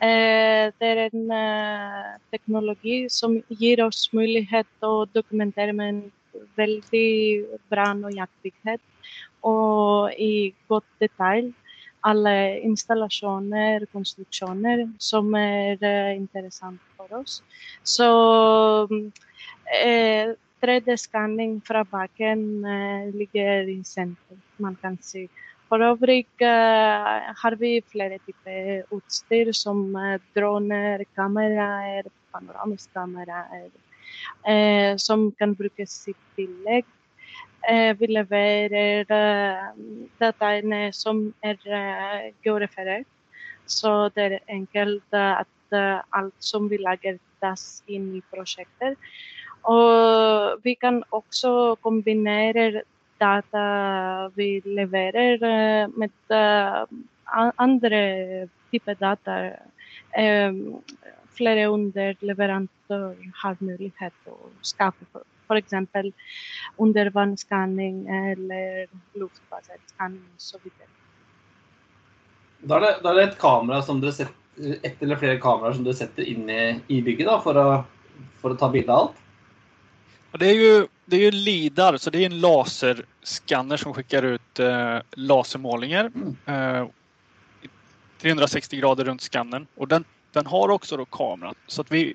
Eh, 0.01 0.73
det 0.79 0.87
är 0.87 1.11
en 1.13 1.33
teknologi 2.31 3.11
som 3.11 3.43
ger 3.49 3.85
oss 3.85 4.13
möjlighet 4.13 4.83
att 4.83 5.15
dokumentera 5.15 5.73
med 5.73 6.11
väldigt 6.55 7.69
bra 7.69 7.95
nöjaktighet 7.95 8.81
och 9.41 10.13
i 10.13 10.55
god 10.69 10.83
detalj 10.99 11.53
alla 12.01 12.57
installationer, 12.57 13.87
konstruktioner 13.87 14.91
som 14.99 15.35
är 15.35 15.83
eh, 15.83 16.17
intressant 16.17 16.81
för 16.97 17.17
oss. 17.17 17.43
Så 17.83 18.11
eh, 19.85 20.35
3D-scanning 20.61 21.61
från 21.61 21.87
backen 21.91 22.65
eh, 22.65 23.15
ligger 23.15 23.69
i 23.69 23.85
centrum, 23.85 24.41
man 24.57 24.77
kan 24.77 24.99
se. 25.01 25.29
För 25.69 25.81
övrigt 25.81 26.41
eh, 26.41 27.35
har 27.43 27.57
vi 27.57 27.83
flera 27.89 28.19
typer 28.19 28.79
av 28.79 28.99
utstyr 28.99 29.53
som 29.53 29.97
eh, 29.97 30.21
droner, 30.35 31.05
kameror, 31.15 32.05
panoramisk 32.31 32.93
kamera 32.93 33.45
eh, 34.47 34.97
som 34.97 35.33
kan 35.33 35.55
brukas 35.55 36.09
i 36.09 36.15
tillägg. 36.37 36.85
Eh, 37.71 37.97
vi 37.99 38.07
levererar 38.07 39.11
eh, 39.11 39.75
dataene 40.19 40.93
som 40.93 41.33
är 41.41 41.59
eh, 41.67 42.33
georefererat. 42.43 43.07
Så 43.67 44.09
det 44.15 44.23
är 44.23 44.41
enkelt 44.49 45.13
eh, 45.13 45.41
att 45.41 45.73
eh, 45.73 46.01
allt 46.11 46.35
som 46.39 46.69
vi 46.69 46.79
lägger 46.79 47.19
tas 47.41 47.83
in 47.87 48.17
i 48.17 48.23
projektet. 48.31 48.99
Och 49.63 50.61
vi 50.63 50.75
kan 50.75 51.05
också 51.11 51.77
kombinera 51.77 52.83
data 53.19 54.29
vi 54.35 54.61
levererar 54.65 55.83
eh, 55.83 55.89
med 55.89 56.11
eh, 56.29 56.85
andra 57.57 57.99
typer 58.71 58.93
av 58.93 58.99
data. 58.99 59.45
Eh, 60.11 60.53
Flera 61.37 61.67
underleverantörer 61.67 63.31
har 63.35 63.57
möjlighet 63.59 64.13
att 64.27 64.67
skapa 64.67 65.05
för, 65.13 65.23
för 65.47 65.57
exempel 65.57 66.13
undervattensskanning 66.77 68.07
eller 68.07 68.87
luftbaserad 69.15 69.81
skanning 69.87 70.25
och 70.35 70.41
så 70.41 70.59
vidare. 70.63 70.89
Da 72.67 72.77
er, 72.77 72.81
det, 72.81 72.93
da 73.03 73.13
er 73.13 73.19
det 73.21 73.25
et 73.29 73.39
kamera 73.39 73.83
som 73.85 74.01
dere 74.01 74.15
setter, 74.17 74.79
ett 74.83 75.03
eller 75.03 75.21
flere 75.21 75.39
kameraer 75.41 75.77
som 75.77 75.85
dere 75.85 75.99
setter 75.99 76.25
inn 76.25 76.49
i, 76.51 76.81
i 76.89 77.03
bygget 77.05 77.29
da, 77.29 77.37
for, 77.45 77.59
å, 77.61 77.77
for 78.41 78.55
å 78.55 78.59
ta 78.59 78.71
bilde 78.73 78.93
av? 78.93 79.13
Och 80.33 80.39
det 80.39 80.49
är 80.51 80.55
ju, 80.55 80.87
det 81.05 81.17
är 81.17 81.21
ju 81.21 81.31
LIDAR, 81.31 81.97
så 81.97 82.11
det 82.11 82.19
är 82.19 82.27
en 82.27 82.41
laserskanner 82.41 83.77
som 83.77 83.95
skickar 83.95 84.23
ut 84.23 84.59
eh, 84.59 84.99
lasermålningar. 85.11 86.11
Eh, 86.47 86.87
360 88.19 88.77
grader 88.77 89.05
runt 89.05 89.23
skannern. 89.23 89.67
Och 89.75 89.89
den, 89.89 90.05
den 90.37 90.47
har 90.47 90.69
också 90.69 90.97
då 90.97 91.05
kameran. 91.05 91.55
Så 91.67 91.81
att 91.81 91.93
vi, 91.93 92.15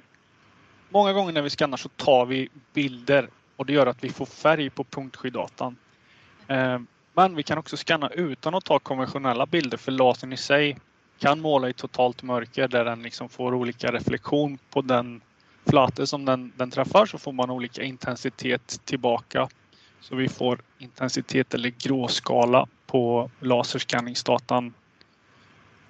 många 0.89 1.13
gånger 1.13 1.33
när 1.33 1.41
vi 1.41 1.49
skannar 1.49 1.77
så 1.77 1.89
tar 1.89 2.25
vi 2.25 2.49
bilder 2.73 3.29
och 3.55 3.65
det 3.65 3.73
gör 3.73 3.87
att 3.87 4.03
vi 4.03 4.09
får 4.09 4.25
färg 4.25 4.69
på 4.69 4.83
punktskyddatan. 4.83 5.75
Eh, 6.47 6.79
men 7.13 7.35
vi 7.35 7.43
kan 7.43 7.57
också 7.57 7.77
skanna 7.77 8.09
utan 8.09 8.55
att 8.55 8.65
ta 8.65 8.79
konventionella 8.79 9.45
bilder 9.45 9.77
för 9.77 9.91
lasern 9.91 10.33
i 10.33 10.37
sig 10.37 10.77
kan 11.19 11.39
måla 11.39 11.69
i 11.69 11.73
totalt 11.73 12.23
mörker 12.23 12.67
där 12.67 12.85
den 12.85 13.03
liksom 13.03 13.29
får 13.29 13.53
olika 13.53 13.91
reflektion 13.91 14.57
på 14.69 14.81
den 14.81 15.21
flate 15.65 16.07
som 16.07 16.25
den, 16.25 16.51
den 16.55 16.71
träffar 16.71 17.05
så 17.05 17.17
får 17.17 17.31
man 17.31 17.49
olika 17.49 17.83
intensitet 17.83 18.81
tillbaka. 18.85 19.49
Så 20.01 20.15
vi 20.15 20.29
får 20.29 20.61
intensitet 20.79 21.53
eller 21.53 21.69
gråskala 21.69 22.67
på 22.87 23.31
laserskanningsdatan 23.39 24.73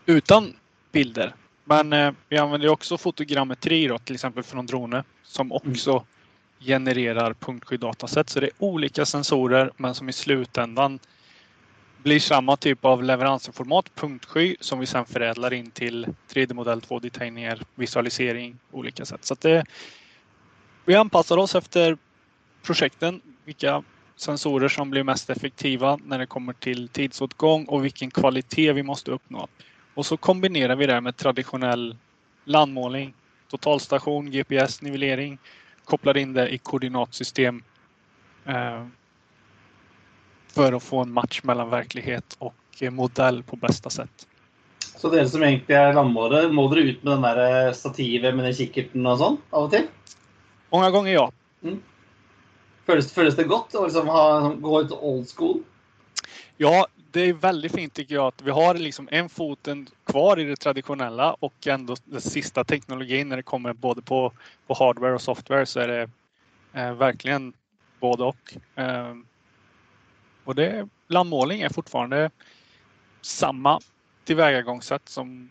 utan 0.05 0.53
bilder. 0.91 1.35
Men 1.71 1.93
eh, 1.93 2.13
vi 2.29 2.37
använder 2.37 2.69
också 2.69 2.97
fotogrammetri 2.97 3.87
då, 3.87 3.97
till 3.97 4.15
exempel 4.15 4.43
från 4.43 4.65
droner 4.65 5.03
som 5.23 5.51
också 5.51 6.03
genererar 6.59 7.33
punktskyddataset. 7.33 8.29
Så 8.29 8.39
det 8.39 8.45
är 8.45 8.51
olika 8.57 9.05
sensorer 9.05 9.71
men 9.77 9.95
som 9.95 10.09
i 10.09 10.13
slutändan 10.13 10.99
blir 12.03 12.19
samma 12.19 12.57
typ 12.57 12.85
av 12.85 13.03
leveransinformat, 13.03 13.95
punktsky, 13.95 14.55
som 14.59 14.79
vi 14.79 14.85
sedan 14.85 15.05
förädlar 15.05 15.53
in 15.53 15.71
till 15.71 16.07
3D-modell, 16.33 16.79
2D-tegningar, 16.79 17.61
visualisering, 17.75 18.57
olika 18.71 19.05
sätt. 19.05 19.25
Så 19.25 19.35
det, 19.41 19.65
vi 20.85 20.95
anpassar 20.95 21.37
oss 21.37 21.55
efter 21.55 21.97
projekten, 22.63 23.21
vilka 23.45 23.83
sensorer 24.15 24.67
som 24.67 24.89
blir 24.89 25.03
mest 25.03 25.29
effektiva 25.29 25.99
när 26.05 26.19
det 26.19 26.25
kommer 26.25 26.53
till 26.53 26.87
tidsåtgång 26.87 27.65
och 27.65 27.85
vilken 27.85 28.11
kvalitet 28.11 28.73
vi 28.73 28.83
måste 28.83 29.11
uppnå. 29.11 29.47
Och 30.01 30.05
så 30.05 30.17
kombinerar 30.17 30.75
vi 30.75 30.85
det 30.85 31.01
med 31.01 31.17
traditionell 31.17 31.97
landmålning, 32.45 33.13
totalstation, 33.47 34.31
GPS, 34.31 34.81
nivellering, 34.81 35.39
kopplar 35.85 36.17
in 36.17 36.33
det 36.33 36.49
i 36.49 36.57
koordinatsystem 36.57 37.63
eh, 38.45 38.85
för 40.47 40.73
att 40.73 40.83
få 40.83 41.01
en 41.01 41.11
match 41.11 41.43
mellan 41.43 41.69
verklighet 41.69 42.35
och 42.39 42.55
eh, 42.79 42.91
modell 42.91 43.43
på 43.43 43.55
bästa 43.55 43.89
sätt. 43.89 44.27
Så 44.95 45.09
dere 45.09 45.29
som 45.29 45.43
egentlig 45.43 45.77
er 45.77 45.93
landmålere, 45.93 46.49
må 46.49 46.65
dere 46.73 46.81
ut 46.81 47.03
med 47.03 47.13
den 47.13 47.27
der 47.27 47.67
eh, 47.67 47.73
stativet 47.73 48.35
med 48.35 48.45
den 48.45 48.55
kikkerten 48.57 49.05
og 49.05 49.19
sånn 49.21 49.37
av 49.51 49.67
og 49.67 49.75
til? 49.75 49.85
Många 50.73 50.89
gånger 50.97 51.13
ja. 51.13 51.27
Føles, 52.89 53.13
føles 53.13 53.37
det 53.37 53.45
godt 53.53 53.77
å 53.77 53.85
liksom 53.85 54.09
ha, 54.09 54.25
gå 54.49 54.81
ut 54.81 54.97
old 54.97 55.29
school? 55.29 55.61
Ja, 56.57 56.87
det 57.11 57.21
är 57.21 57.33
väldigt 57.33 57.75
fint 57.75 57.93
tycker 57.93 58.15
jag 58.15 58.27
att 58.27 58.41
vi 58.41 58.51
har 58.51 58.75
liksom 58.75 59.07
en 59.11 59.29
foten 59.29 59.87
kvar 60.03 60.39
i 60.39 60.43
det 60.43 60.55
traditionella 60.55 61.33
och 61.39 61.67
ändå 61.67 61.95
den 62.05 62.21
sista 62.21 62.63
teknologin 62.63 63.29
när 63.29 63.37
det 63.37 63.43
kommer 63.43 63.73
både 63.73 64.01
på, 64.01 64.31
på 64.67 64.73
hardware 64.73 65.13
och 65.13 65.21
software 65.21 65.65
så 65.65 65.79
är 65.79 65.87
det 65.87 66.09
eh, 66.73 66.93
verkligen 66.93 67.53
både 67.99 68.23
och. 68.23 68.53
Eh, 68.75 69.15
och 70.43 70.55
det, 70.55 70.87
landmålning 71.07 71.61
är 71.61 71.69
fortfarande 71.69 72.29
samma 73.21 73.79
tillvägagångssätt 74.23 75.09
som, 75.09 75.49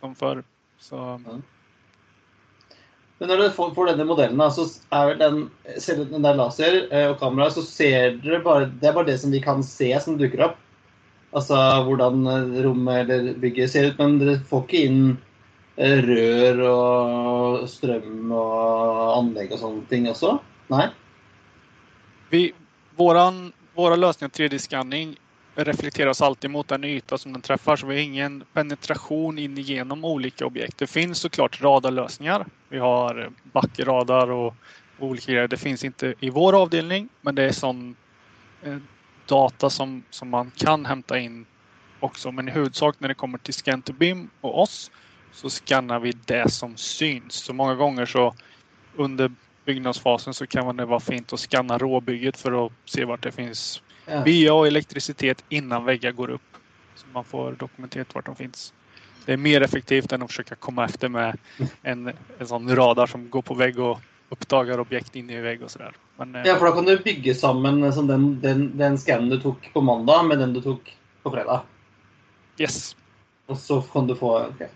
som 0.00 0.14
förr. 0.14 0.44
Så, 0.78 0.98
mm. 0.98 1.42
Men 3.18 3.28
när 3.28 3.36
du 3.36 3.50
får, 3.50 3.74
får 3.74 3.86
denne 3.86 4.04
modellen, 4.04 4.52
så 4.52 4.66
är 4.90 5.14
den 5.14 5.50
Selv 5.78 6.10
den 6.10 6.22
där 6.22 6.34
laser 6.34 6.94
eh, 6.94 7.10
och 7.10 7.18
kamera, 7.18 7.50
så 7.50 7.62
ser 7.62 8.10
du 8.10 8.38
bara 8.38 8.66
Det 8.66 8.86
är 8.86 8.92
bara 8.92 9.04
det 9.04 9.18
som 9.18 9.30
vi 9.30 9.40
kan 9.40 9.64
se 9.64 10.00
som 10.00 10.18
dukker 10.18 10.40
upp. 10.40 10.56
Altså 11.32 11.58
hvordan 11.86 12.26
eh, 12.28 12.62
rommet 12.64 13.04
eller 13.04 13.34
bygget 13.40 13.70
ser 13.72 13.90
ut. 13.90 14.00
Men 14.00 14.18
dere 14.20 14.40
får 14.48 14.66
ikke 14.66 14.82
inn 14.88 15.04
eh, 15.76 16.02
rør 16.04 16.64
og 16.70 17.68
strøm 17.70 18.32
og 18.32 19.14
anlegg 19.18 19.54
og 19.54 19.62
sånne 19.62 19.86
ting 19.92 20.10
også? 20.12 20.36
Nei? 20.72 20.90
vi, 22.32 22.52
våran, 22.96 23.52
våra 23.74 23.96
lösningar 23.96 24.30
3D-scanning 24.30 25.16
reflekteras 25.54 26.22
alltid 26.22 26.50
mot 26.50 26.68
den 26.68 26.84
yta 26.84 27.18
som 27.18 27.32
den 27.32 27.42
träffar 27.42 27.76
så 27.76 27.86
vi 27.86 27.94
har 27.94 28.02
ingen 28.02 28.44
penetration 28.52 29.38
in 29.38 29.56
genom 29.56 30.04
olika 30.04 30.46
objekt. 30.46 30.78
Det 30.78 30.86
finns 30.86 31.18
såklart 31.18 31.62
radarlösningar. 31.62 32.46
Vi 32.68 32.78
har 32.78 33.30
backradar 33.42 34.30
och 34.30 34.54
olika 34.98 35.32
grejer. 35.32 35.48
Det 35.48 35.56
finns 35.56 35.84
inte 35.84 36.14
i 36.20 36.30
vår 36.30 36.62
avdelning 36.62 37.08
men 37.20 37.34
det 37.34 37.42
är 37.42 37.52
sån 37.52 37.96
eh, 38.62 38.76
data 39.32 39.70
som, 39.70 40.02
som 40.10 40.28
man 40.28 40.50
kan 40.56 40.86
hämta 40.86 41.18
in 41.18 41.46
också. 42.00 42.32
Men 42.32 42.48
i 42.48 42.50
huvudsak 42.50 42.96
när 42.98 43.08
det 43.08 43.14
kommer 43.14 43.38
till 43.38 43.54
Scan 43.54 43.82
to 43.82 43.92
BIM 43.92 44.30
och 44.40 44.62
oss 44.62 44.90
så 45.32 45.50
skannar 45.50 46.00
vi 46.00 46.12
det 46.12 46.52
som 46.52 46.76
syns. 46.76 47.34
Så 47.34 47.52
många 47.52 47.74
gånger 47.74 48.06
så 48.06 48.34
under 48.96 49.32
byggnadsfasen 49.64 50.34
så 50.34 50.46
kan 50.46 50.76
det 50.76 50.84
vara 50.84 51.00
fint 51.00 51.32
att 51.32 51.40
skanna 51.40 51.78
råbygget 51.78 52.36
för 52.36 52.66
att 52.66 52.72
se 52.84 53.04
vart 53.04 53.22
det 53.22 53.32
finns. 53.32 53.82
VA 54.06 54.52
och 54.52 54.66
elektricitet 54.66 55.44
innan 55.48 55.84
väggar 55.84 56.12
går 56.12 56.30
upp. 56.30 56.56
Så 56.94 57.06
man 57.12 57.24
får 57.24 57.52
dokumenterat 57.52 58.14
vart 58.14 58.26
de 58.26 58.36
finns. 58.36 58.74
Det 59.24 59.32
är 59.32 59.36
mer 59.36 59.60
effektivt 59.60 60.12
än 60.12 60.22
att 60.22 60.30
försöka 60.30 60.54
komma 60.54 60.84
efter 60.84 61.08
med 61.08 61.38
en, 61.82 62.12
en 62.38 62.46
sån 62.46 62.76
radar 62.76 63.06
som 63.06 63.30
går 63.30 63.42
på 63.42 63.54
vägg 63.54 63.78
och 63.78 64.00
uppdagar 64.32 64.80
objekt 64.80 65.16
i 65.16 65.22
vägg 65.22 65.62
och 65.62 65.70
sådär. 65.70 65.92
Men, 66.16 66.34
eh, 66.34 66.42
ja, 66.46 66.56
för 66.56 66.66
då 66.66 66.72
kan 66.72 66.84
du 66.84 66.96
bygga 66.98 67.34
samman 67.34 67.92
som 67.92 68.06
den, 68.06 68.40
den, 68.40 68.78
den 68.78 68.98
scannen 68.98 69.28
du 69.28 69.40
tog 69.40 69.70
på 69.72 69.80
måndag 69.80 70.22
med 70.22 70.38
den 70.38 70.52
du 70.52 70.60
tog 70.60 70.96
på 71.22 71.30
fredag. 71.30 71.62
Yes. 72.58 72.96
Och 73.46 73.58
så 73.58 73.82
kan 73.82 74.06
du 74.06 74.16
få 74.16 74.46
okay. 74.46 74.68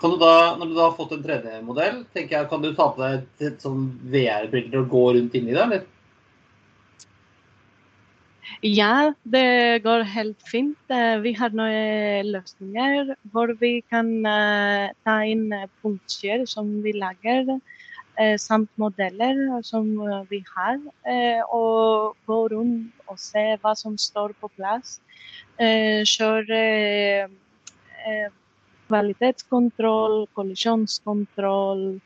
Kan 0.00 0.10
du 0.10 0.16
da, 0.16 0.56
når 0.56 0.66
du 0.66 0.74
da 0.74 0.82
har 0.82 0.92
fått 0.96 1.12
en 1.12 1.24
3D-modell, 1.24 2.04
tenker 2.12 2.38
jeg, 2.38 2.48
kan 2.48 2.62
du 2.62 2.70
ta 2.74 2.86
på 2.94 3.02
deg 3.02 3.44
et, 3.44 3.58
sånn 3.60 3.90
VR-briller 4.08 4.80
og 4.80 4.94
gå 4.94 5.02
rundt 5.16 5.34
inni 5.36 5.52
det, 5.52 5.64
eller? 5.66 5.82
Ja, 8.64 9.12
det 9.22 9.82
går 9.84 10.06
helt 10.14 10.40
fint. 10.48 10.80
Eh, 10.88 11.18
vi 11.20 11.34
har 11.36 11.52
noen 11.52 12.32
løsninger 12.32 13.12
hvor 13.34 13.52
vi 13.60 13.74
kan 13.92 14.08
ta 15.04 15.20
inn 15.28 15.52
punktskyr 15.84 16.48
som 16.48 16.72
vi 16.84 16.96
lager, 16.96 17.60
Eh, 18.20 18.38
samt 18.38 18.70
modeller 18.76 19.62
som 19.62 20.08
eh, 20.08 20.22
vi 20.30 20.44
har, 20.54 20.80
eh, 21.12 21.42
och 21.42 22.16
gå 22.26 22.48
runt 22.48 22.94
och 23.06 23.18
se 23.18 23.58
vad 23.62 23.78
som 23.78 23.98
står 23.98 24.28
på 24.28 24.48
plats. 24.48 25.00
Kör 26.04 26.44
kvalitetskontroll, 28.86 30.26
kollisionskontroll. 30.32 32.00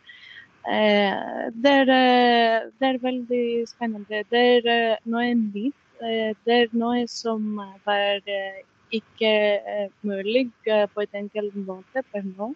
Eh, 0.66 1.50
det, 1.52 1.68
är 1.68 1.88
eh, 1.88 2.62
det, 2.78 2.86
er. 2.86 4.24
Det 4.30 4.36
är 4.38 4.66
eh, 4.66 5.34
nytt. 5.34 5.74
Det 6.44 6.52
är 6.52 6.68
något 6.76 7.10
som 7.10 7.56
var 7.84 8.22
möjligt 10.00 10.00
mulig 10.00 10.50
på 10.94 11.00
ett 11.00 11.14
enkelt 11.14 11.54
måte 11.54 12.02
för 12.12 12.22
någon. 12.36 12.54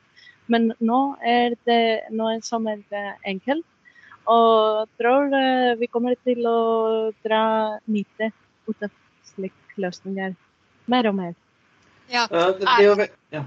Men 0.49 0.73
nå 0.81 1.00
er 1.25 1.57
det 1.69 1.83
noe 2.17 2.38
som 2.45 2.67
er 2.71 2.83
enkelt. 3.28 3.67
Og 4.28 4.83
jeg 4.83 4.88
tror 5.00 5.33
vi 5.81 5.88
kommer 5.88 6.17
til 6.25 6.45
å 6.49 6.59
dra 7.25 7.43
nytte 7.88 8.31
ut 8.69 8.85
av 8.85 8.93
slike 9.31 9.81
løsninger 9.81 10.35
mer 10.88 11.09
og 11.09 11.17
mer. 11.17 11.37
Ja. 12.09 12.25
det, 12.28 13.09
ja. 13.33 13.45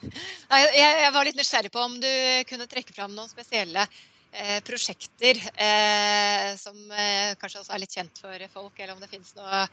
Jeg, 0.00 1.10
var 1.12 1.26
litt 1.26 1.38
nysgjerrig 1.38 1.72
på 1.74 1.82
om 1.82 1.98
du 2.00 2.10
kunne 2.48 2.68
trekke 2.70 2.94
fram 2.94 3.12
noen 3.12 3.28
spesielle 3.28 3.82
eh, 3.84 4.60
prosjekter 4.64 5.40
eh, 5.54 6.52
som 6.60 6.76
eh, 6.94 7.34
kanskje 7.40 7.64
også 7.64 7.74
er 7.74 7.82
litt 7.82 7.96
kjent 7.98 8.22
for 8.22 8.46
folk, 8.54 8.78
eller 8.78 8.94
om 8.94 9.02
det 9.02 9.10
finnes 9.12 9.34
noe 9.36 9.64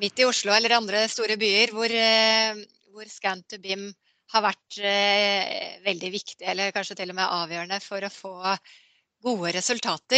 midt 0.00 0.20
i 0.20 0.28
Oslo 0.28 0.52
eller 0.52 0.76
andre 0.76 1.06
store 1.08 1.38
byer 1.40 1.72
hvor, 1.74 1.90
eh, 1.90 2.60
hvor 2.92 3.08
Scan 3.10 3.42
to 3.48 3.58
BIM 3.62 3.88
har 4.32 4.42
varit 4.42 4.78
eh, 4.78 5.84
väldigt 5.84 6.12
viktig, 6.12 6.46
eller 6.48 6.70
kanske 6.70 6.94
till 6.94 7.10
och 7.10 7.16
med 7.16 7.28
avgörande 7.28 7.80
för 7.80 8.02
att 8.02 8.12
få 8.12 8.56
goda 9.22 9.50
resultat. 9.50 10.12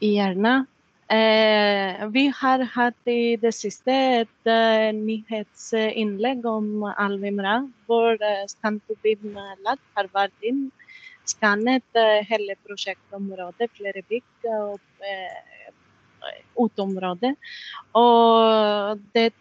Gärna. 0.00 0.66
Eh, 1.10 2.08
vi 2.08 2.32
har 2.36 2.58
haft 2.58 3.08
i 3.08 3.36
det 3.36 3.52
sista 3.52 3.92
ett 3.92 4.46
eh, 4.46 4.92
nyhetsinlägg 4.94 6.46
om 6.46 6.82
Alvimra. 6.82 7.72
Vår 7.86 8.12
eh, 8.22 8.46
Stantubim-ladd 8.46 9.78
har 9.94 10.08
varit 10.12 10.42
in, 10.42 10.70
skannat 11.24 11.82
eh, 11.92 12.26
hela 12.26 12.54
projektområdet, 12.66 13.70
flera 13.74 14.02
byggnader 14.08 14.62
och 14.62 15.04
eh, 15.06 15.59
utområde. 16.58 17.34
Och 17.92 18.98
det 19.12 19.32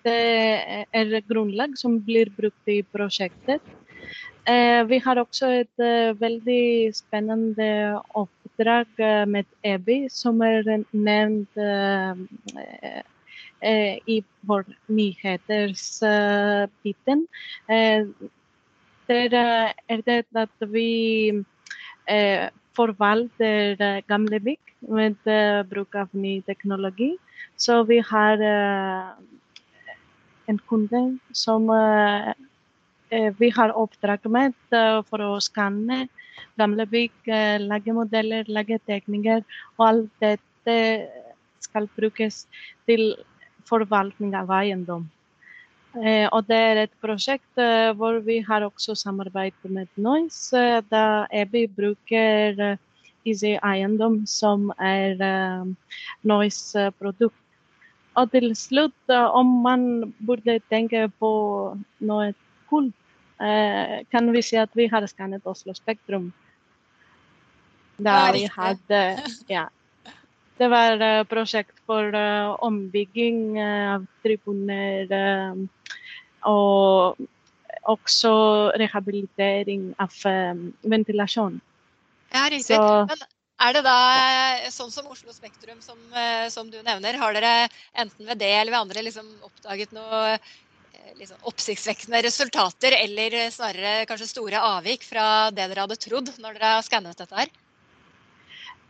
är 0.92 1.28
grundlag 1.28 1.78
som 1.78 2.00
blir 2.00 2.30
brukt 2.30 2.68
i 2.68 2.84
projektet. 2.84 3.62
Eh, 4.50 4.84
vi 4.84 5.00
har 5.00 5.20
också 5.20 5.48
ett 5.48 5.80
eh, 5.80 6.14
väldigt 6.14 6.98
spännande 6.98 8.00
uppdrag 8.16 8.88
eh, 8.98 9.26
med 9.26 9.46
EBI 9.62 10.10
som 10.10 10.42
är 10.42 10.84
nämnt 10.92 11.58
i 14.06 14.24
vår 14.42 14.66
nyhetsbiten. 14.86 17.28
Där 19.06 19.34
är 19.88 20.02
det 20.06 20.24
att 20.34 20.56
vi 20.60 21.32
förvaltar 22.80 24.02
gamla 24.08 24.40
bygg 24.40 24.60
med 24.80 25.16
eh, 25.28 25.64
bruk 25.64 25.96
av 25.96 26.08
ny 26.12 26.42
teknologi. 26.42 27.18
Så 27.56 27.84
vi 27.84 28.00
har 28.00 28.38
eh, 28.42 29.08
en 30.46 30.60
kund 30.68 31.20
som 31.32 31.70
eh, 33.10 33.34
vi 33.38 33.50
har 33.50 33.70
uppdrag 33.84 34.20
med 34.26 34.54
för 35.10 35.20
att 35.20 35.44
skanna 35.44 36.08
gamla 36.56 36.86
bygg, 36.86 37.12
eh, 37.26 37.60
lägga 37.60 37.94
modeller, 37.94 38.44
lägga 38.48 38.80
teckningar 38.80 39.44
och 39.76 39.88
allt 39.88 40.12
detta 40.20 40.76
ska 41.60 41.88
brukas 41.96 42.48
till 42.86 43.16
förvaltning 43.70 44.36
av 44.38 44.52
egendom. 44.52 45.10
Och 46.32 46.44
det 46.44 46.56
är 46.56 46.76
ett 46.76 47.02
projekt 47.02 47.56
där 47.56 48.20
vi 48.20 48.40
har 48.40 48.62
också 48.62 48.96
samarbete 48.96 49.68
med 49.68 49.88
Noise 49.96 50.82
där 50.90 51.28
EBI 51.32 51.68
brukar 51.68 52.78
IC 53.24 53.44
egendom 53.44 54.28
som 54.28 54.74
är 54.78 55.18
Noise 56.22 56.92
produkt. 56.92 57.36
Och 58.14 58.32
till 58.32 58.56
slut, 58.56 58.94
om 59.32 59.48
man 59.48 60.14
borde 60.18 60.60
tänka 60.60 61.12
på 61.20 61.78
något 61.98 62.36
coolt 62.70 62.96
eh, 63.40 64.06
kan 64.10 64.32
vi 64.32 64.44
se 64.44 64.58
att 64.58 64.70
vi 64.74 64.88
har 64.88 65.08
skannat 65.08 65.48
Oslo 65.48 65.74
Spektrum. 65.74 66.32
Där 67.98 68.34
vi 68.34 68.46
hade, 68.46 69.24
ja, 69.48 69.70
det 70.58 70.68
var 70.68 71.24
projekt 71.24 71.80
för 71.86 72.14
ombygging 72.64 73.64
av 73.64 74.06
tribuner 74.22 75.08
och 76.42 77.18
också 77.84 78.32
rehabilitering 78.70 79.94
av 79.98 80.12
ventilation. 80.82 81.60
Ja, 82.32 82.48
riktigt. 82.52 82.76
Så, 82.76 83.08
är 83.60 83.74
det 83.74 83.82
då 83.82 84.72
sånn 84.72 84.92
som 84.92 85.08
Oslo 85.08 85.34
Spektrum 85.34 85.82
som, 85.82 85.98
som, 86.50 86.70
du 86.72 86.82
nämner, 86.84 87.18
har 87.20 87.34
dere 87.34 87.70
enten 87.94 88.26
ved 88.26 88.38
det 88.38 88.54
eller 88.54 88.72
ved 88.72 88.80
andre 88.80 89.02
liksom 89.04 89.28
oppdaget 89.44 89.92
noe 89.92 90.38
liksom, 91.20 91.38
oppsiktsvekkende 91.42 92.22
resultater, 92.24 92.96
eller 93.04 93.50
snarere 93.52 94.06
kanskje 94.10 94.30
store 94.30 94.62
avvik 94.64 95.04
fra 95.08 95.50
det 95.52 95.68
dere 95.68 95.86
hadde 95.86 96.00
trodd 96.00 96.32
når 96.38 96.56
dere 96.56 96.76
har 96.78 96.86
skannet 96.86 97.20
dette 97.20 97.36
her? 97.36 97.52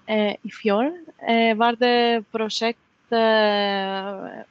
Eh, 0.09 0.33
I 0.41 0.51
fjor 0.53 0.91
eh, 1.21 1.53
var 1.57 1.77
det 1.79 2.25
prosjekt 2.33 2.81
eh, 3.11 4.43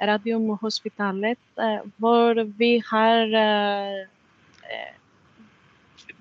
Radiumhospitalet 0.00 1.38
eh, 1.56 1.64
eh, 1.64 1.80
eh, 2.38 2.46
vi 2.56 2.82
har 2.90 3.34
eh, 3.34 4.06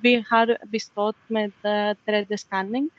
vi 0.02 0.26
har 0.30 0.58
bestått 0.66 1.18
med 1.28 1.52
3D-skanning 2.06 2.90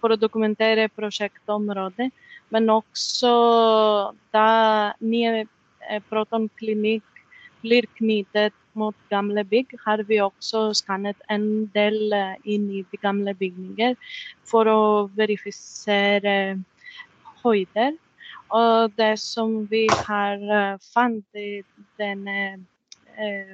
för 0.00 0.10
att 0.10 0.20
dokumentera 0.20 0.88
projektområdet 0.88 2.12
men 2.48 2.70
också 2.70 3.32
där 4.30 4.92
nye 4.98 5.46
eh, 5.90 6.02
protonklinik 6.08 7.02
blir 7.60 7.82
knutet 7.82 8.52
mot 8.72 8.96
gamla 9.08 9.44
bygg 9.44 9.74
har 9.84 9.98
vi 9.98 10.20
också 10.20 10.74
skannat 10.74 11.16
en 11.28 11.66
del 11.66 12.14
in 12.44 12.70
i 12.70 12.84
de 12.90 12.96
gamla 12.96 13.34
byggnader 13.34 13.96
för 14.44 14.66
att 14.66 15.10
verifiera 15.10 16.62
höjder. 17.46 17.96
Och 18.48 18.90
det 18.90 19.16
som 19.16 19.66
vi 19.66 19.88
har 20.06 20.72
eh, 20.72 20.78
funnit 20.94 21.34
i, 21.34 21.62
den, 21.96 22.28
eh, 22.28 22.54
eh, 23.16 23.52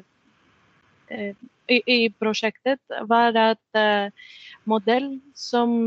eh, 1.09 1.35
i, 1.67 1.83
i 1.87 2.11
projektet 2.11 2.81
var 3.01 3.37
att 3.37 3.77
modell 4.65 5.21
som 5.35 5.87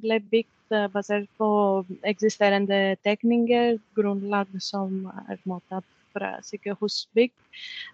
blev 0.00 0.22
byggd 0.22 0.92
baserat 0.92 1.28
på 1.36 1.84
existerande 2.02 2.96
teckningar, 3.02 3.78
grundlag 3.94 4.46
som 4.60 5.12
är 5.28 5.38
måttat 5.42 5.84
för 6.12 6.40
psykosbygg, 6.42 7.32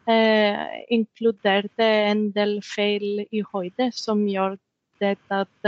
eh, 0.06 0.58
inkluderade 0.88 1.84
en 1.84 2.32
del 2.32 2.62
fel 2.62 3.26
i 3.30 3.44
höjder 3.52 3.90
som 3.94 4.28
gör 4.28 4.58
det 4.98 5.18
att 5.28 5.64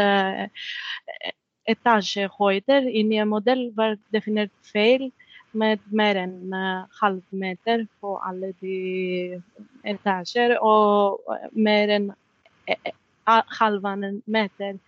etagehöjder 1.65 2.89
i 2.89 3.03
nya 3.03 3.25
modell 3.25 3.71
var 3.75 3.99
definierat 4.13 4.53
fel 4.73 5.11
med 5.51 5.79
mer 5.85 6.17
än 6.17 6.55
uh, 6.55 6.85
halv 7.01 7.23
meter 7.31 7.87
på 8.01 8.19
alla 8.19 8.53
de 8.61 9.43
etager 9.83 10.59
och 10.63 11.21
mer 11.53 11.89
än 11.89 12.11
uh, 12.11 13.43
halvan 13.47 14.23
meter 14.25 14.79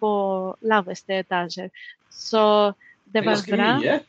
på 0.00 0.56
lavaste 0.60 1.14
etager. 1.14 1.70
Så 2.10 2.74
det, 3.04 3.20
var 3.20 3.56
bra. 3.56 3.76
Mycket. 3.76 4.02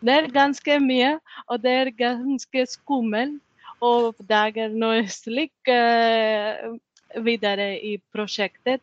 Det 0.00 0.12
är 0.12 0.26
ganska 0.26 0.80
mycket 0.80 1.20
och 1.46 1.60
det 1.60 1.70
är 1.70 1.86
ganska 1.86 2.66
skummelt 2.66 3.42
och 3.78 4.14
diagnostik 4.18 5.52
uh, 5.68 6.76
vidare 7.22 7.80
i 7.86 8.00
projektet. 8.12 8.80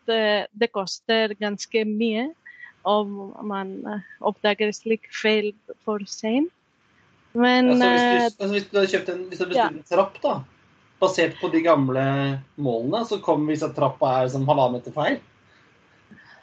Det 0.51 0.67
kostar 0.71 1.27
ganska 1.27 1.85
mycket 1.85 2.35
om 2.88 3.34
man 3.47 3.73
uppdagar 4.19 4.71
slickfel 4.71 5.52
för 5.86 6.06
sent. 6.08 6.54
Men 7.38 7.69
alltså, 7.69 7.88
hvis, 7.88 8.34
du, 8.34 8.43
altså, 8.43 8.54
hvis 8.54 8.67
du 8.69 8.78
hadde 8.78 8.91
kjøpt 8.91 9.10
en, 9.13 9.23
hvis 9.30 9.41
du 9.41 9.56
ja. 9.56 9.67
en 9.69 9.84
trapp, 9.86 10.15
da, 10.23 10.38
basert 11.02 11.36
på 11.41 11.52
de 11.54 11.62
gamle 11.65 12.06
målene, 12.56 13.04
så 13.06 13.19
kommer 13.21 13.54
hvis 13.54 13.65
trappa 13.76 14.13
er 14.23 14.32
som 14.34 14.47
halvannen 14.50 14.80
meter 14.80 14.95
feil? 14.95 15.19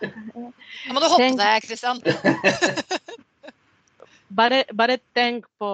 Da 0.05 0.93
må 0.93 1.01
du 1.01 1.09
hoppe 1.09 1.31
deg, 1.41 1.65
Kristian. 1.65 2.03
bare, 4.29 4.63
bare 4.81 5.01
tenk 5.17 5.49
på 5.59 5.73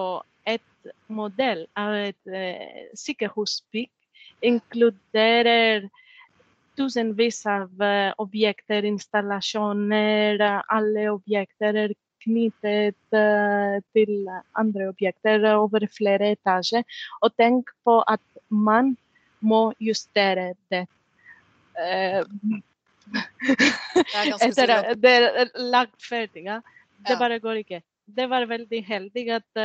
et 0.49 0.93
modell 1.11 1.67
av 1.77 1.93
et 1.99 2.31
uh, 2.31 2.85
sykehusbygg 2.97 3.91
inkluderer 4.41 5.89
tusenvis 6.81 7.45
av 7.45 7.81
uh, 7.81 8.13
objekter, 8.17 8.85
installationer, 8.85 10.61
alla 10.67 11.11
objekter 11.11 11.73
är 11.73 11.93
knutet 12.23 12.95
uh, 13.13 13.81
till 13.93 14.29
andra 14.51 14.89
objekter 14.89 15.39
över 15.39 15.87
flera 15.91 16.27
etager. 16.27 16.83
Och 17.21 17.31
tänk 17.37 17.65
på 17.83 18.01
att 18.01 18.37
man 18.47 18.95
må 19.39 19.73
justera 19.79 20.53
det. 20.69 20.87
Det 24.95 25.07
är, 25.07 25.71
lagt 25.71 26.03
färdiga. 26.09 26.61
Det 26.97 27.15
bara 27.19 27.39
går 27.39 27.55
inte. 27.55 27.81
Det 28.05 28.27
var 28.27 28.45
väldigt 28.45 28.87
heldigt 28.87 29.31
att 29.31 29.57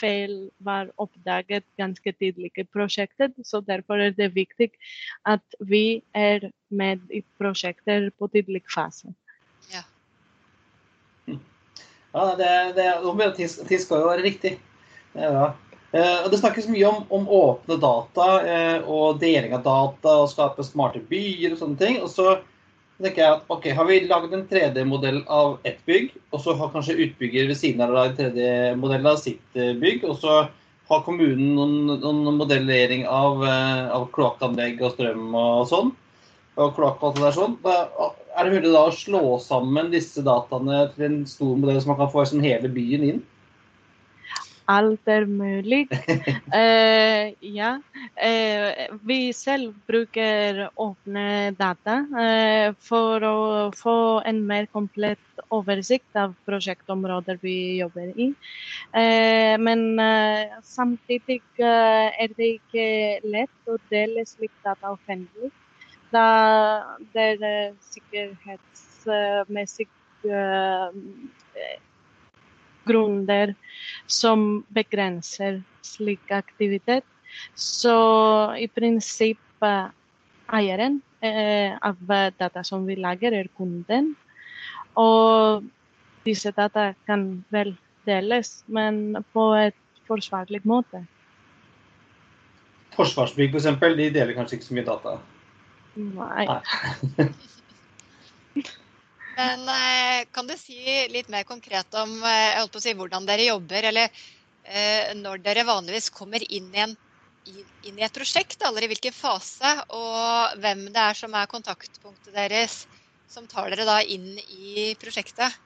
fel 0.00 0.50
var 0.58 0.90
uppdagat 0.96 1.64
ganska 1.76 2.12
tidigt 2.12 2.58
i 2.58 2.64
projektet. 2.64 3.32
Så 3.44 3.60
därför 3.60 3.98
är 3.98 4.10
det 4.10 4.28
viktigt 4.28 4.72
att 5.22 5.54
vi 5.58 6.02
är 6.12 6.52
med 6.68 7.00
i 7.10 7.22
projektet 7.38 8.18
på 8.18 8.28
tidig 8.28 8.70
fas. 8.70 9.04
Ja. 9.72 9.82
Ja, 12.12 12.36
det, 12.36 12.72
det, 12.76 13.00
de 13.02 13.32
ting 13.68 13.78
skal 13.78 14.00
jo 14.00 14.08
være 14.08 14.22
riktig. 14.22 14.58
Det 15.12 15.24
er 15.24 15.32
bra. 15.32 15.52
Eh, 15.92 16.28
det 16.30 16.38
snakkes 16.40 16.70
mye 16.72 16.86
om, 16.88 17.02
om 17.12 17.28
åpne 17.28 17.76
data 17.80 18.26
eh, 18.48 18.78
og 18.88 19.18
deling 19.20 19.52
av 19.52 19.64
data 19.64 20.14
og 20.22 20.30
skape 20.32 20.64
smarte 20.64 21.02
byer 21.08 21.52
og 21.52 21.60
sånne 21.60 21.80
ting. 21.80 21.98
Og 22.04 22.08
så 22.12 22.38
tenker 23.02 23.22
jeg 23.22 23.36
at 23.36 23.52
ok, 23.52 23.68
har 23.76 23.88
vi 23.88 24.00
lagd 24.08 24.34
en 24.36 24.44
3D-modell 24.50 25.22
av 25.30 25.56
ett 25.68 25.80
bygg, 25.88 26.12
og 26.32 26.42
så 26.44 26.54
har 26.58 26.72
kanskje 26.74 26.98
utbygger 27.06 27.48
ved 27.50 27.58
siden 27.58 27.84
av 27.84 27.96
en 28.00 28.16
3D-modell 28.18 29.08
av 29.10 29.18
sitt 29.22 29.58
eh, 29.58 29.74
bygg, 29.78 30.06
og 30.08 30.18
så 30.22 30.36
har 30.90 31.04
kommunen 31.06 31.54
noen, 31.56 31.92
noen 32.02 32.38
modellering 32.40 33.06
av, 33.08 33.42
eh, 33.46 33.84
av 33.96 34.08
kloakkanlegg 34.14 34.82
og 34.82 34.94
strøm 34.96 35.34
og 35.38 35.66
sånn, 35.70 35.92
og 36.60 36.74
kloakk 36.76 37.00
og 37.00 37.10
alt 37.10 37.18
det 37.18 37.26
der 37.26 37.36
sånn, 37.38 37.58
da, 37.64 37.76
er 38.36 38.48
det 38.48 38.56
mulig 38.56 38.72
da 38.74 38.86
å 38.88 38.96
slå 38.96 39.22
sammen 39.42 39.92
disse 39.92 40.24
dataene 40.24 40.86
til 40.94 41.08
en 41.08 41.20
stor 41.28 41.54
modell 41.58 41.80
som 41.80 41.94
man 41.94 42.02
kan 42.02 42.12
få 42.12 42.26
sånn 42.28 42.44
hele 42.44 42.70
byen 42.72 43.06
inn? 43.08 43.22
Allt 44.72 45.08
är 45.08 45.26
möjligt. 45.26 45.92
eh, 46.52 47.34
ja. 47.40 47.80
Eh, 48.16 48.72
vi 49.02 49.32
själv 49.32 49.74
brukar 49.86 50.70
öppna 50.76 51.50
data 51.50 52.06
eh, 52.20 52.74
för 52.80 53.22
att 53.22 53.78
få 53.78 54.22
en 54.24 54.46
mer 54.46 54.66
komplett 54.66 55.18
översikt 55.50 56.16
av 56.16 56.34
projektområden 56.44 57.38
vi 57.42 57.78
jobbar 57.78 58.02
i. 58.02 58.34
Eh, 58.92 59.58
men 59.58 59.98
eh, 59.98 60.46
samtidigt 60.62 61.58
eh, 61.58 62.22
är 62.22 62.28
det 62.36 62.48
inte 62.48 63.20
lätt 63.28 63.68
att 63.68 63.90
dela 63.90 64.24
slik 64.24 64.52
data 64.62 64.90
offentligt. 64.90 65.54
Da 66.10 66.84
det 67.12 67.20
är 67.20 67.74
säkerhetsmässigt 67.80 69.90
grunder 72.84 73.54
som 74.06 74.64
begränsar 74.68 75.62
slik 75.82 76.30
aktivitet. 76.30 77.04
Så 77.54 78.56
i 78.56 78.68
princip 78.68 79.38
ägaren 80.52 81.00
eh, 81.20 81.78
av 81.80 81.96
data 82.38 82.64
som 82.64 82.86
vi 82.86 82.96
lägger 82.96 83.32
är 83.32 83.48
kunden. 83.56 84.14
Och 84.92 85.62
dessa 86.24 86.50
data 86.50 86.94
kan 87.06 87.44
väl 87.48 87.76
delas, 88.04 88.64
men 88.66 89.24
på 89.32 89.54
ett 89.54 89.74
försvarligt 90.06 90.64
måte. 90.64 91.06
Forsvarsbygg 92.96 93.50
for 93.50 93.58
eksempel, 93.58 93.96
de 93.96 94.10
deler 94.10 94.34
kanskje 94.36 94.58
ikke 94.58 94.66
så 94.68 94.74
mye 94.76 94.84
data? 94.84 95.16
Nei. 95.96 96.46
Nei. 96.48 97.28
Men 99.36 99.68
eh, 99.68 100.26
kan 100.32 100.46
du 100.46 100.56
si 100.58 100.82
litt 101.08 101.28
mer 101.32 101.46
konkret 101.48 101.94
om 101.96 102.18
eh, 102.20 102.50
jeg 102.52 102.60
holdt 102.60 102.74
på 102.74 102.82
å 102.82 102.84
si, 102.84 102.94
hvordan 102.98 103.28
dere 103.28 103.48
jobber, 103.48 103.88
eller 103.88 104.10
eh, 104.64 105.14
når 105.16 105.40
dere 105.44 105.64
vanligvis 105.68 106.10
kommer 106.12 106.44
inn 106.52 106.68
i, 106.74 106.82
en, 106.84 106.94
inn 107.88 107.98
i 107.98 108.04
et 108.04 108.12
prosjekt, 108.12 108.60
eller 108.66 108.84
i 108.84 108.90
hvilken 108.92 109.16
fase, 109.16 109.72
og 109.96 110.60
hvem 110.60 110.84
det 110.92 111.06
er 111.08 111.18
som 111.18 111.36
er 111.38 111.50
kontaktpunktet 111.50 112.34
deres 112.36 112.82
som 113.32 113.48
tar 113.48 113.72
dere 113.72 113.88
da 113.88 114.00
inn 114.04 114.34
i 114.36 114.92
projektet? 115.00 115.56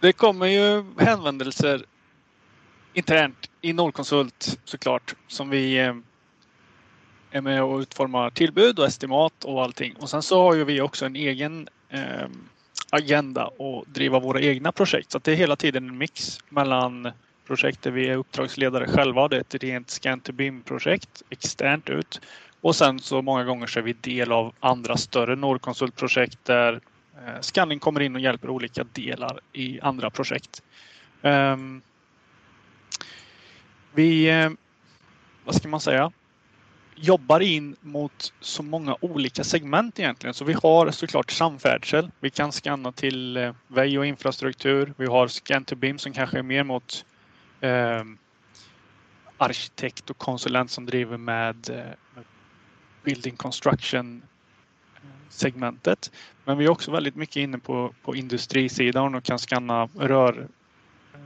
Det 0.00 0.12
kommer 0.12 0.46
ju 0.46 0.94
hänvändelser 0.98 1.86
internt 2.94 3.50
i 3.60 3.72
Nordkonsult 3.72 4.58
såklart 4.64 5.14
som 5.26 5.50
vi 5.50 5.78
eh, 5.78 5.94
är 7.30 7.40
med 7.40 7.62
och 7.62 7.78
utformar 7.78 8.30
tillbud 8.30 8.78
och 8.78 8.86
estimat 8.86 9.44
och 9.44 9.62
allting. 9.62 9.94
Och 9.96 10.10
sen 10.10 10.22
så 10.22 10.42
har 10.42 10.54
ju 10.54 10.64
vi 10.64 10.80
också 10.80 11.06
en 11.06 11.16
egen 11.16 11.68
eh, 11.88 12.28
agenda 12.90 13.46
och 13.46 13.84
driva 13.88 14.18
våra 14.18 14.40
egna 14.40 14.72
projekt. 14.72 15.10
Så 15.10 15.18
det 15.18 15.32
är 15.32 15.36
hela 15.36 15.56
tiden 15.56 15.88
en 15.88 15.98
mix 15.98 16.38
mellan 16.48 17.10
projekt 17.46 17.82
där 17.82 17.90
vi 17.90 18.08
är 18.08 18.16
uppdragsledare 18.16 18.86
själva. 18.86 19.28
Det 19.28 19.36
är 19.36 19.40
ett 19.40 19.54
rent 19.54 19.90
scan 19.90 20.20
to 20.20 20.32
BIM 20.32 20.62
projekt 20.62 21.22
externt 21.30 21.90
ut. 21.90 22.20
Och 22.60 22.76
sen 22.76 23.00
så 23.00 23.22
många 23.22 23.44
gånger 23.44 23.66
så 23.66 23.78
är 23.78 23.82
vi 23.82 23.92
del 23.92 24.32
av 24.32 24.54
andra 24.60 24.96
större 24.96 25.36
Nordkonsultprojekt 25.36 26.44
där 26.44 26.80
eh, 27.16 27.40
scanning 27.40 27.78
kommer 27.78 28.00
in 28.00 28.14
och 28.14 28.20
hjälper 28.20 28.50
olika 28.50 28.84
delar 28.92 29.40
i 29.52 29.80
andra 29.80 30.10
projekt. 30.10 30.62
Um, 31.22 31.82
vi, 33.92 34.30
eh, 34.30 34.50
vad 35.44 35.54
ska 35.54 35.68
man 35.68 35.80
säga? 35.80 36.12
Jobbar 37.00 37.40
in 37.40 37.76
mot 37.80 38.32
så 38.40 38.62
många 38.62 38.96
olika 39.00 39.44
segment 39.44 39.98
egentligen. 39.98 40.34
Så 40.34 40.44
vi 40.44 40.52
har 40.52 40.90
såklart 40.90 41.30
samfärdsel. 41.30 42.10
Vi 42.20 42.30
kan 42.30 42.52
scanna 42.52 42.92
till 42.92 43.36
eh, 43.36 43.54
väg 43.68 43.98
och 43.98 44.06
infrastruktur. 44.06 44.94
Vi 44.96 45.06
har 45.06 45.28
scan 45.28 45.64
to 45.64 45.76
BIM 45.76 45.98
som 45.98 46.12
kanske 46.12 46.38
är 46.38 46.42
mer 46.42 46.64
mot 46.64 47.04
eh, 47.60 48.04
arkitekt 49.36 50.10
och 50.10 50.18
konsulent 50.18 50.70
som 50.70 50.86
driver 50.86 51.16
med 51.16 51.70
eh, 51.70 52.22
building 53.04 53.36
construction 53.36 54.22
eh, 54.96 55.00
segmentet. 55.28 56.12
Men 56.44 56.58
vi 56.58 56.64
är 56.64 56.70
också 56.70 56.90
väldigt 56.90 57.16
mycket 57.16 57.36
inne 57.36 57.58
på, 57.58 57.94
på 58.02 58.16
industrisidan 58.16 59.14
och 59.14 59.24
kan 59.24 59.38
scanna 59.38 59.88
rör 59.94 60.48
eh, 61.14 61.20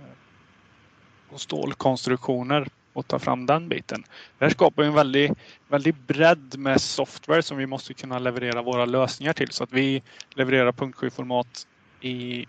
och 1.31 1.41
stålkonstruktioner 1.41 2.69
och 2.93 3.09
ta 3.09 3.19
fram 3.19 3.47
den 3.47 3.69
biten. 3.69 4.05
Det 4.39 4.45
här 4.45 4.51
skapar 4.51 4.83
en 4.83 4.95
väldigt, 4.95 5.33
väldigt 5.69 6.07
bredd 6.07 6.59
med 6.59 6.81
software 6.81 7.43
som 7.43 7.57
vi 7.57 7.67
måste 7.67 7.95
kunna 7.95 8.19
leverera 8.19 8.63
våra 8.63 8.85
lösningar 8.85 9.33
till 9.33 9.51
så 9.51 9.65
att 9.65 9.73
vi 9.73 10.03
levererar 10.35 10.73
punkt 10.73 11.67
i 12.01 12.47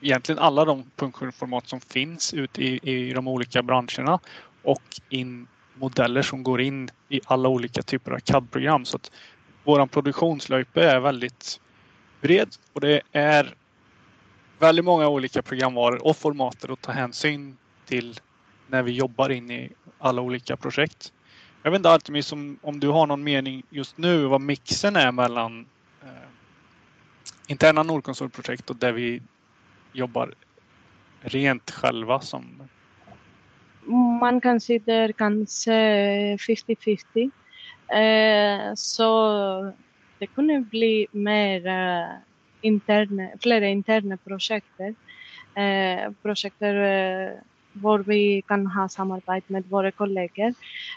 egentligen 0.00 0.38
alla 0.38 0.64
de 0.64 0.84
punkt 0.96 1.34
som 1.64 1.80
finns 1.80 2.34
ute 2.34 2.62
i, 2.62 2.80
i 2.82 3.12
de 3.12 3.28
olika 3.28 3.62
branscherna 3.62 4.18
och 4.62 5.00
in 5.08 5.46
modeller 5.74 6.22
som 6.22 6.42
går 6.42 6.60
in 6.60 6.90
i 7.08 7.20
alla 7.24 7.48
olika 7.48 7.82
typer 7.82 8.10
av 8.10 8.18
CAD-program. 8.18 8.84
Så 8.84 8.96
att 8.96 9.10
våran 9.64 9.88
produktionslöjpe 9.88 10.82
är 10.84 11.00
väldigt 11.00 11.60
bred 12.20 12.48
och 12.72 12.80
det 12.80 13.00
är 13.12 13.54
väldigt 14.58 14.84
många 14.84 15.08
olika 15.08 15.42
programvaror 15.42 16.06
och 16.06 16.16
formater 16.16 16.72
att 16.72 16.80
ta 16.80 16.92
hänsyn 16.92 17.56
till 17.86 18.20
när 18.68 18.82
vi 18.82 18.92
jobbar 18.92 19.30
in 19.30 19.50
i 19.50 19.70
alla 19.98 20.22
olika 20.22 20.56
projekt. 20.56 21.12
Jag 21.62 21.70
vet 21.70 21.78
inte 21.78 21.90
Artemis 21.90 22.32
om, 22.32 22.58
om 22.62 22.80
du 22.80 22.88
har 22.88 23.06
någon 23.06 23.24
mening 23.24 23.62
just 23.70 23.98
nu 23.98 24.24
vad 24.26 24.40
mixen 24.40 24.96
är 24.96 25.12
mellan 25.12 25.66
eh, 26.02 26.28
interna 27.46 27.82
Nordkonsultprojekt 27.82 28.70
och 28.70 28.76
där 28.76 28.92
vi 28.92 29.22
jobbar 29.92 30.34
rent 31.20 31.70
själva 31.70 32.20
som 32.20 32.68
man 34.20 34.40
kan 34.40 34.60
se 34.60 34.78
där 34.78 35.12
kanske 35.12 35.72
50-50. 36.36 37.30
Eh, 37.88 38.74
så 38.74 39.72
det 40.18 40.26
kunde 40.26 40.60
bli 40.60 41.06
mer 41.10 41.66
eh, 41.66 42.08
interna, 42.60 43.28
flera 43.42 43.66
interna 43.68 44.16
projekt. 44.16 44.80
Eh, 45.54 46.12
projekt 46.22 46.62
eh, 46.62 47.40
var 47.82 47.98
vi 47.98 48.42
kan 48.48 48.66
ha 48.66 48.88
samarbete 48.88 49.52
med 49.52 49.64
våra 49.68 49.90
kollegor. 49.90 50.54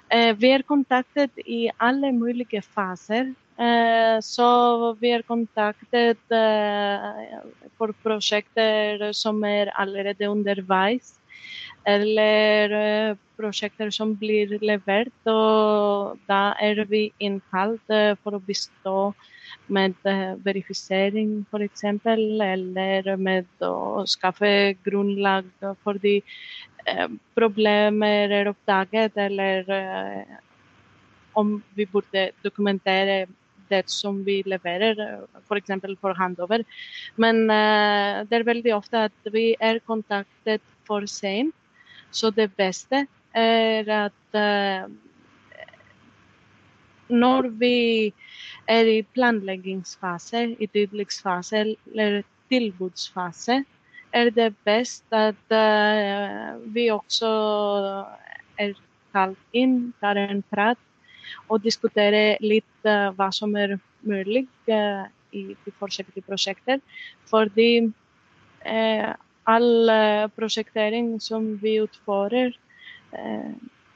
Eh, 0.09 0.35
vi 0.35 0.51
är 0.51 0.61
kontaktade 0.61 1.41
i 1.45 1.71
alla 1.77 2.11
möjliga 2.11 2.61
faser. 2.61 3.33
Eh, 3.57 4.19
så 4.21 4.93
vi 4.93 5.11
är 5.11 5.21
kontaktade 5.21 6.09
eh, 6.09 7.39
för 7.77 7.91
projekt 8.03 8.57
som 9.17 9.43
är 9.43 9.67
allerede 9.67 10.25
undervis 10.27 11.17
eller 11.83 13.17
projekt 13.37 13.93
som 13.93 14.15
blir 14.15 14.59
levererat 14.59 15.25
och 15.25 16.17
där 16.25 16.55
är 16.59 16.85
vi 16.85 17.11
inkallade 17.17 18.17
för 18.23 18.35
att 18.35 18.45
bistå 18.45 19.13
med 19.67 19.93
verifiering 20.43 21.45
till 21.51 21.61
exempel 21.61 22.41
eller 22.41 23.17
med 23.17 23.45
att 23.59 24.09
skaffa 24.09 24.71
grundlag 24.83 25.45
för 25.83 25.93
de 25.93 26.21
Eh, 26.85 27.07
problem 27.35 28.03
är 28.03 28.45
upptaget 28.45 29.17
eller 29.17 29.69
eh, 29.69 30.23
om 31.33 31.61
vi 31.73 31.85
borde 31.85 32.31
dokumentera 32.41 33.27
det 33.67 33.89
som 33.89 34.23
vi 34.23 34.43
levererar, 34.43 35.21
för 35.47 35.55
exempel 35.55 35.97
för 35.97 36.13
handover. 36.13 36.63
Men 37.15 37.49
eh, 37.49 38.27
det 38.27 38.35
är 38.35 38.43
väldigt 38.43 38.73
ofta 38.73 39.03
att 39.03 39.21
vi 39.23 39.55
är 39.59 39.79
kontaktade 39.79 40.59
för 40.87 41.05
sent 41.05 41.55
så 42.11 42.29
det 42.29 42.55
bästa 42.55 43.05
är 43.31 43.89
att 43.89 44.33
när 47.07 47.43
vi 47.49 48.13
är 48.65 48.85
i 48.85 49.03
planläggningsfasen, 49.03 50.55
i 50.59 50.67
tydlighetsfasen 50.67 51.75
eller 51.93 52.23
tillbudsfasen 52.49 53.65
är 54.11 54.31
det 54.31 54.53
bäst 54.63 55.05
att 55.09 55.51
uh, 55.51 56.57
vi 56.65 56.91
också 56.91 57.25
är 58.55 58.75
kallt 59.11 59.39
in, 59.51 59.93
tar 59.99 60.15
en 60.15 60.41
prat 60.41 60.77
och 61.47 61.61
diskuterar 61.61 62.37
lite 62.39 62.89
eh, 62.89 63.11
vad 63.11 63.35
som 63.35 63.55
är 63.55 63.79
möjligt 63.99 64.49
uh, 64.67 65.05
i, 65.31 65.55
i 65.65 65.71
projekt 65.79 66.27
projektet. 66.27 66.81
För 67.25 67.51
det, 67.55 67.91
all 69.43 69.91
projektering 70.35 71.19
som 71.19 71.57
vi 71.57 71.75
utför, 71.75 72.53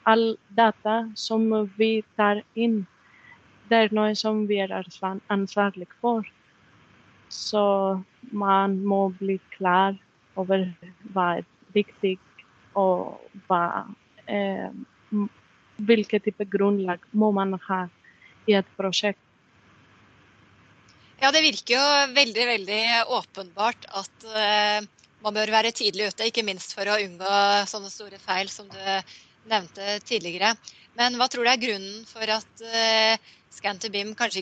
all 0.04 0.38
data 0.48 1.12
som 1.16 1.70
vi 1.78 2.04
tar 2.16 2.44
in, 2.54 2.86
det 3.68 3.76
är 3.76 3.90
något 3.90 4.18
som 4.18 4.48
vi 4.48 4.60
är 4.60 4.86
ansvariga 5.28 5.86
för. 6.02 6.32
Så 7.30 8.02
man 8.20 8.86
må 8.86 9.10
bli 9.10 9.40
klar 9.50 9.98
över 10.38 10.74
vad 11.14 11.38
är 11.38 11.46
viktigt 11.74 12.20
och 12.74 13.30
vad, 13.48 13.96
eh, 14.26 14.70
vilken 15.78 16.20
typ 16.20 16.42
av 16.42 16.46
grundlag 16.46 17.00
må 17.12 17.32
man 17.32 17.54
ha 17.54 17.90
i 18.46 18.54
ett 18.54 18.78
projekt. 18.78 19.20
Ja, 21.20 21.32
det 21.32 21.42
verkar 21.42 21.76
ju 21.76 22.14
väldigt, 22.14 22.48
väldigt 22.48 23.08
uppenbart 23.20 23.86
att 23.88 24.24
eh, 24.24 24.88
man 25.20 25.34
bör 25.34 25.52
vara 25.52 25.72
tidigt 25.72 26.08
ute, 26.08 26.26
inte 26.26 26.44
minst 26.44 26.74
för 26.74 26.86
att 26.86 27.02
undgå 27.02 27.66
sådana 27.68 27.90
stora 27.90 28.18
fel 28.18 28.50
som 28.50 28.68
du 28.70 29.02
nämnde 29.50 30.00
tidigare. 30.00 30.56
Men 30.94 31.18
vad 31.18 31.30
tror 31.32 31.44
du 31.44 31.50
är 31.50 31.58
grunden 31.58 32.06
för 32.06 32.28
att 32.28 32.62
eh, 32.62 33.20
Scan 33.50 33.80
to 33.80 33.90
BIM 33.90 34.16
kanskje 34.16 34.42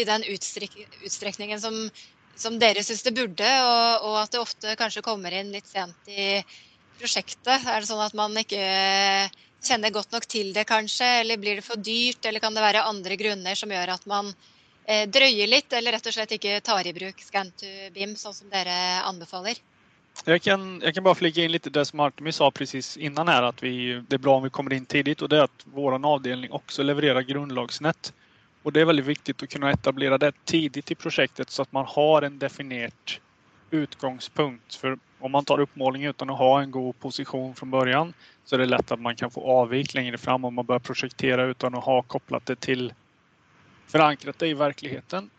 i 0.00 0.04
den 0.04 0.22
utsträckning 1.02 1.60
som, 1.60 1.90
som 2.38 2.58
dere 2.58 2.84
syns 2.86 3.02
det 3.02 3.14
burde, 3.16 3.50
og, 3.66 4.06
og, 4.06 4.16
at 4.22 4.34
det 4.34 4.40
ofte 4.42 4.74
kanskje 4.78 5.04
kommer 5.04 5.34
inn 5.34 5.50
litt 5.54 5.66
sent 5.66 6.10
i 6.12 6.38
prosjektet? 6.98 7.66
Er 7.66 7.82
det 7.82 7.90
sånn 7.90 8.04
at 8.04 8.14
man 8.18 8.36
ikke 8.38 8.62
kjenner 9.64 9.94
godt 9.94 10.14
nok 10.14 10.28
til 10.30 10.52
det, 10.54 10.66
kanskje? 10.68 11.08
Eller 11.22 11.40
blir 11.40 11.58
det 11.58 11.66
for 11.66 11.80
dyrt, 11.80 12.24
eller 12.26 12.42
kan 12.42 12.54
det 12.54 12.64
være 12.64 12.86
andre 12.86 13.18
grunner 13.20 13.58
som 13.58 13.74
gjør 13.74 13.94
at 13.96 14.06
man 14.10 14.30
eh, 14.86 15.08
drøyer 15.10 15.50
litt, 15.50 15.72
eller 15.74 15.98
rett 15.98 16.06
og 16.06 16.14
slett 16.14 16.36
ikke 16.38 16.60
tar 16.64 16.86
i 16.86 16.94
bruk 16.94 17.26
Scan 17.26 17.50
to 17.58 17.72
BIM, 17.94 18.14
sånn 18.18 18.36
som 18.36 18.54
dere 18.54 18.78
anbefaler? 19.08 19.58
Jag 20.24 20.42
kan, 20.42 20.80
jag 20.84 20.94
kan 20.94 21.04
bara 21.04 21.14
flika 21.14 21.40
in 21.40 21.52
lite 21.52 21.70
det 21.70 21.84
som 21.84 22.00
Artemis 22.00 22.36
sa 22.36 22.50
precis 22.50 22.96
innan 22.96 23.28
här 23.28 23.42
att 23.42 23.62
vi, 23.62 24.02
det 24.08 24.16
är 24.16 24.18
bra 24.18 24.36
om 24.36 24.42
vi 24.42 24.50
kommer 24.50 24.72
in 24.72 24.86
tidigt 24.86 25.22
och 25.22 25.28
det 25.28 25.36
är 25.36 25.42
att 25.42 25.64
vår 25.64 26.06
avdelning 26.06 26.50
också 26.50 26.82
levererar 26.82 27.20
grundlagsnät. 27.20 28.12
Och 28.62 28.72
det 28.72 28.80
är 28.80 28.84
väldigt 28.84 29.06
viktigt 29.06 29.42
att 29.42 29.50
kunna 29.50 29.70
etablera 29.70 30.18
det 30.18 30.32
tidigt 30.44 30.90
i 30.90 30.94
projektet 30.94 31.50
så 31.50 31.62
att 31.62 31.72
man 31.72 31.84
har 31.88 32.22
en 32.22 32.38
definierad 32.38 32.92
utgångspunkt. 33.70 34.74
För 34.74 34.98
om 35.18 35.32
man 35.32 35.44
tar 35.44 35.60
uppmålning 35.60 36.04
utan 36.04 36.30
att 36.30 36.38
ha 36.38 36.62
en 36.62 36.70
god 36.70 36.98
position 36.98 37.54
från 37.54 37.70
början 37.70 38.14
så 38.44 38.54
är 38.54 38.58
det 38.58 38.66
lätt 38.66 38.92
att 38.92 39.00
man 39.00 39.16
kan 39.16 39.30
få 39.30 39.50
avvik 39.50 39.94
längre 39.94 40.18
fram 40.18 40.44
om 40.44 40.54
man 40.54 40.66
börjar 40.66 40.80
projektera 40.80 41.44
utan 41.44 41.74
att 41.74 41.84
ha 41.84 42.02
kopplat 42.02 42.46
det 42.46 42.56
till 42.60 42.94
förankrat 43.86 44.38
det 44.38 44.48
i 44.48 44.54
verkligheten 44.54 45.30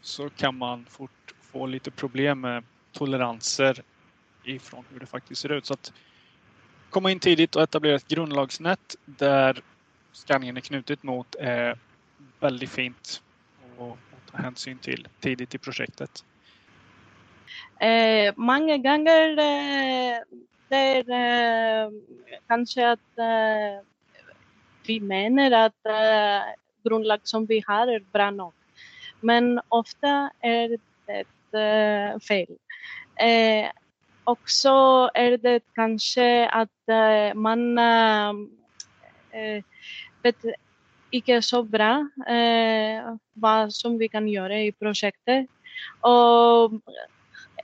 så 0.00 0.30
kan 0.30 0.58
man 0.58 0.84
fort 0.84 1.34
få 1.42 1.66
lite 1.66 1.90
problem 1.90 2.40
med 2.40 2.64
toleranser 2.92 3.82
ifrån 4.44 4.84
hur 4.92 5.00
det 5.00 5.06
faktiskt 5.06 5.40
ser 5.40 5.52
ut. 5.52 5.66
Så 5.66 5.74
att 5.74 5.92
komma 6.90 7.10
in 7.10 7.20
tidigt 7.20 7.56
och 7.56 7.62
etablera 7.62 7.96
ett 7.96 8.08
grundlagsnät 8.08 8.96
där 9.04 9.62
skanningen 10.12 10.56
är 10.56 10.60
knutet 10.60 11.02
mot 11.02 11.34
är 11.34 11.78
väldigt 12.40 12.70
fint 12.70 13.22
att 13.78 14.32
ta 14.32 14.38
hänsyn 14.38 14.78
till 14.78 15.08
tidigt 15.20 15.54
i 15.54 15.58
projektet. 15.58 16.24
Eh, 17.80 18.34
många 18.36 18.76
gånger 18.76 19.38
eh, 19.38 20.22
det 20.68 20.98
eh, 20.98 21.90
kanske 22.48 22.90
att 22.90 23.18
eh, 23.18 23.84
vi 24.86 25.00
menar 25.00 25.50
att 25.50 25.86
eh, 25.86 26.42
grundlag 26.84 27.20
som 27.22 27.46
vi 27.46 27.62
har 27.66 27.86
är 27.86 28.00
bra 28.12 28.30
nog. 28.30 28.52
Men 29.20 29.60
ofta 29.68 30.30
är 30.40 30.78
det 31.06 31.24
eh, 31.58 32.18
fel. 32.18 32.56
Eh, 33.16 33.70
också 34.24 34.70
är 35.14 35.38
det 35.38 35.60
kanske 35.74 36.48
att 36.48 36.88
eh, 36.88 37.34
man 37.34 37.78
eh, 37.78 38.28
eh 39.30 39.62
vet 40.22 40.44
Icke 41.10 41.42
så 41.42 41.62
bra 41.62 42.08
eh, 42.28 43.16
vad 43.32 43.72
som 43.74 43.98
vi 43.98 44.08
kan 44.08 44.28
göra 44.28 44.60
i 44.60 44.72
projektet. 44.72 45.46
Och 46.00 46.72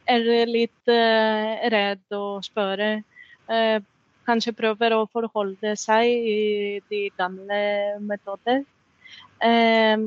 är 0.07 0.47
lite 0.47 0.95
eh, 0.95 1.71
rädd 1.71 2.13
och 2.13 2.45
spöre. 2.45 3.03
Eh, 3.49 3.83
kanske 4.25 4.53
prövar 4.53 5.03
att 5.03 5.13
förhålla 5.13 5.77
sig 5.77 6.09
i 6.77 6.81
de 6.89 7.11
gamla 7.17 7.55
metoder. 8.01 8.65
Eh, 9.39 9.99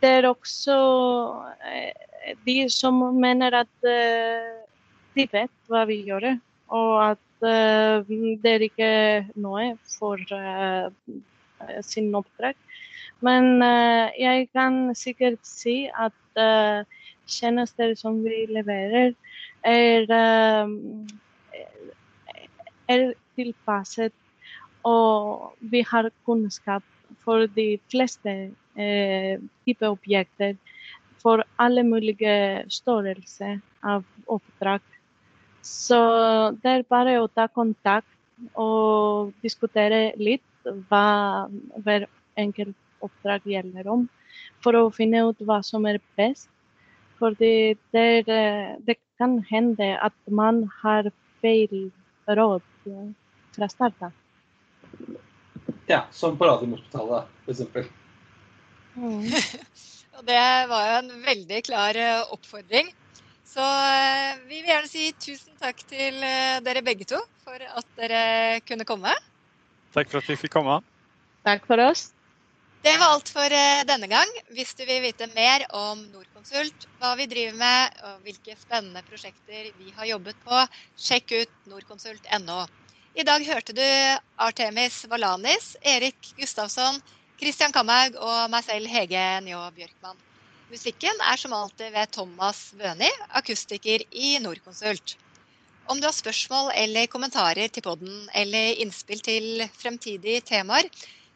det 0.00 0.08
är 0.08 0.26
också 0.26 0.72
de 2.44 2.70
som 2.70 3.20
menar 3.20 3.52
att 3.52 3.80
de 5.14 5.26
vet 5.32 5.50
vad 5.66 5.86
vi 5.86 6.02
gör 6.02 6.38
och 6.66 7.06
att 7.06 7.18
det 7.40 8.50
är 8.50 8.62
inte 8.62 9.26
något 9.34 9.78
för 9.98 10.18
Eh, 11.60 11.82
sin 11.82 12.14
uppdrag. 12.14 12.54
Men 13.20 13.62
uh, 13.62 14.10
jag 14.18 14.48
kan 14.52 14.94
säkert 14.94 15.38
se 15.42 15.90
att 15.94 16.12
uh, 16.38 16.86
tjänster 17.26 17.94
som 17.94 18.24
vi 18.24 18.46
levererar 18.46 19.14
är, 19.62 20.00
uh, 20.02 20.68
är 22.86 23.14
tillpassat 23.34 24.12
och 24.82 25.56
vi 25.58 25.84
har 25.90 26.10
kunskap 26.24 26.82
för 27.24 27.46
de 27.46 27.78
flesta 27.90 28.30
uh, 28.30 29.40
typer 29.64 29.86
av 29.86 29.92
objekt 29.92 30.40
för 31.22 31.44
alla 31.56 31.82
möjliga 31.82 32.64
störelser 32.68 33.60
av 33.80 34.04
uppdrag 34.26 34.80
så 35.62 35.94
det 36.50 36.68
är 36.68 36.84
bara 36.88 37.24
att 37.24 37.34
ta 37.34 37.48
kontakt 37.48 38.06
och 38.52 39.32
diskutera 39.40 40.12
lite 40.16 40.53
vad 40.88 42.06
enkelt 42.36 42.76
uppdrag 43.00 43.40
gäller 43.44 43.86
om 43.86 44.08
för 44.62 44.86
att 44.86 44.96
finna 44.96 45.30
ut 45.30 45.36
vad 45.38 45.66
som 45.66 45.86
är 45.86 46.00
bäst. 46.16 46.48
För 47.18 47.36
det, 47.38 47.74
det, 47.90 48.22
det 48.78 48.94
kan 49.18 49.44
hända 49.48 49.98
att 49.98 50.20
man 50.24 50.70
har 50.82 51.10
fel 51.42 51.90
råd 52.26 52.62
för 53.54 53.62
att 53.62 53.72
starta. 53.72 54.12
Ja, 55.86 56.04
som 56.10 56.38
på 56.38 56.44
Radiumhospitalet 56.44 57.24
till 57.44 57.50
exempel. 57.50 57.84
Mm. 58.96 59.22
det 60.22 60.66
var 60.68 60.98
en 60.98 61.22
väldigt 61.22 61.66
klar 61.66 61.94
uppfordring. 62.32 62.94
Så 63.44 63.60
eh, 63.60 64.34
vi 64.48 64.62
vil 64.62 64.70
gjerne 64.70 64.88
si 64.90 65.12
tusen 65.12 65.54
takk 65.60 65.84
til 65.86 66.16
eh, 66.26 66.58
dere 66.64 66.82
begge 66.82 67.06
to 67.06 67.20
for 67.44 67.62
at 67.62 67.86
dere 68.00 68.60
kunne 68.66 68.86
komme. 68.88 69.12
Tack 69.94 70.10
för 70.10 70.18
att 70.18 70.30
vi 70.30 70.36
fick 70.36 70.50
komma. 70.50 70.82
Tack 71.42 71.66
för 71.66 71.78
oss. 71.78 72.12
Det 72.82 72.98
var 72.98 73.06
alt 73.06 73.28
for 73.28 73.52
eh, 73.52 73.84
denne 73.86 74.06
gang. 74.06 74.30
Hvis 74.50 74.74
du 74.74 74.82
vil 74.84 75.02
vite 75.02 75.28
mer 75.36 75.62
om 75.70 76.02
Norconsult, 76.12 76.88
hva 76.98 77.14
vi 77.16 77.28
driver 77.30 77.54
med 77.60 78.00
og 78.08 78.26
hvilke 78.26 78.56
spennende 78.58 79.04
prosjekter 79.06 79.70
vi 79.78 79.94
har 79.96 80.10
jobbet 80.10 80.40
på, 80.44 80.64
sjekk 80.98 81.36
ut 81.38 81.54
norconsult.no. 81.70 82.58
I 83.14 83.24
dag 83.24 83.46
hørte 83.46 83.76
du 83.78 83.86
Artemis 84.48 85.04
Valanis, 85.08 85.76
Erik 85.80 86.34
Gustavsson, 86.36 86.98
Christian 87.38 87.72
Kamhaug 87.72 88.18
og 88.18 88.50
meg 88.50 88.66
selv 88.66 88.90
Hege 88.90 89.24
Njå 89.46 89.62
Bjørkman. 89.78 90.18
Musikken 90.74 91.22
er 91.30 91.38
som 91.38 91.54
alltid 91.54 91.94
ved 91.94 92.10
Thomas 92.18 92.66
Bøni, 92.74 93.14
akustiker 93.30 94.02
i 94.10 94.34
Norconsult. 94.42 95.14
Om 95.84 95.98
du 96.00 96.06
har 96.08 96.14
spørsmål 96.16 96.70
eller 96.80 97.04
kommentarer 97.12 97.68
til 97.68 97.84
podden 97.84 98.22
eller 98.40 98.78
innspill 98.80 99.20
til 99.24 99.64
fremtidige 99.76 100.40
temaer, 100.48 100.86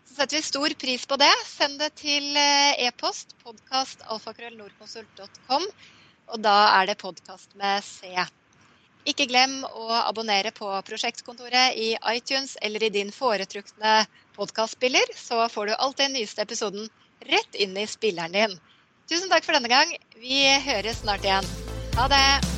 så 0.08 0.14
setter 0.22 0.38
vi 0.38 0.42
stor 0.46 0.72
pris 0.80 1.04
på 1.10 1.18
det. 1.20 1.28
Send 1.44 1.76
det 1.82 1.90
til 2.00 2.30
eh, 2.32 2.80
e-post 2.86 3.34
podkastalfakrøllnordkonsult.com, 3.44 5.64
og 6.32 6.38
da 6.46 6.56
er 6.78 6.84
det 6.88 6.96
podkast 7.02 7.50
med 7.60 7.84
C. 7.84 8.08
Ikke 9.08 9.26
glem 9.28 9.64
å 9.68 9.88
abonnere 10.00 10.50
på 10.56 10.68
Prosjektkontoret 10.88 11.76
i 11.76 11.92
iTunes 12.16 12.56
eller 12.64 12.82
i 12.88 12.94
din 12.94 13.12
foretrukne 13.12 14.06
podkastspiller, 14.36 15.04
så 15.16 15.48
får 15.52 15.64
du 15.68 15.74
alltid 15.76 16.04
den 16.08 16.16
nyeste 16.22 16.42
episoden 16.48 16.88
rett 17.28 17.52
inn 17.52 17.76
i 17.76 17.86
spilleren 17.88 18.32
din. 18.32 18.56
Tusen 19.08 19.28
takk 19.28 19.44
for 19.44 19.52
denne 19.56 19.68
gang. 19.72 19.92
Vi 20.16 20.48
høres 20.64 21.04
snart 21.04 21.24
igjen. 21.28 21.48
Ha 22.00 22.08
det! 22.12 22.57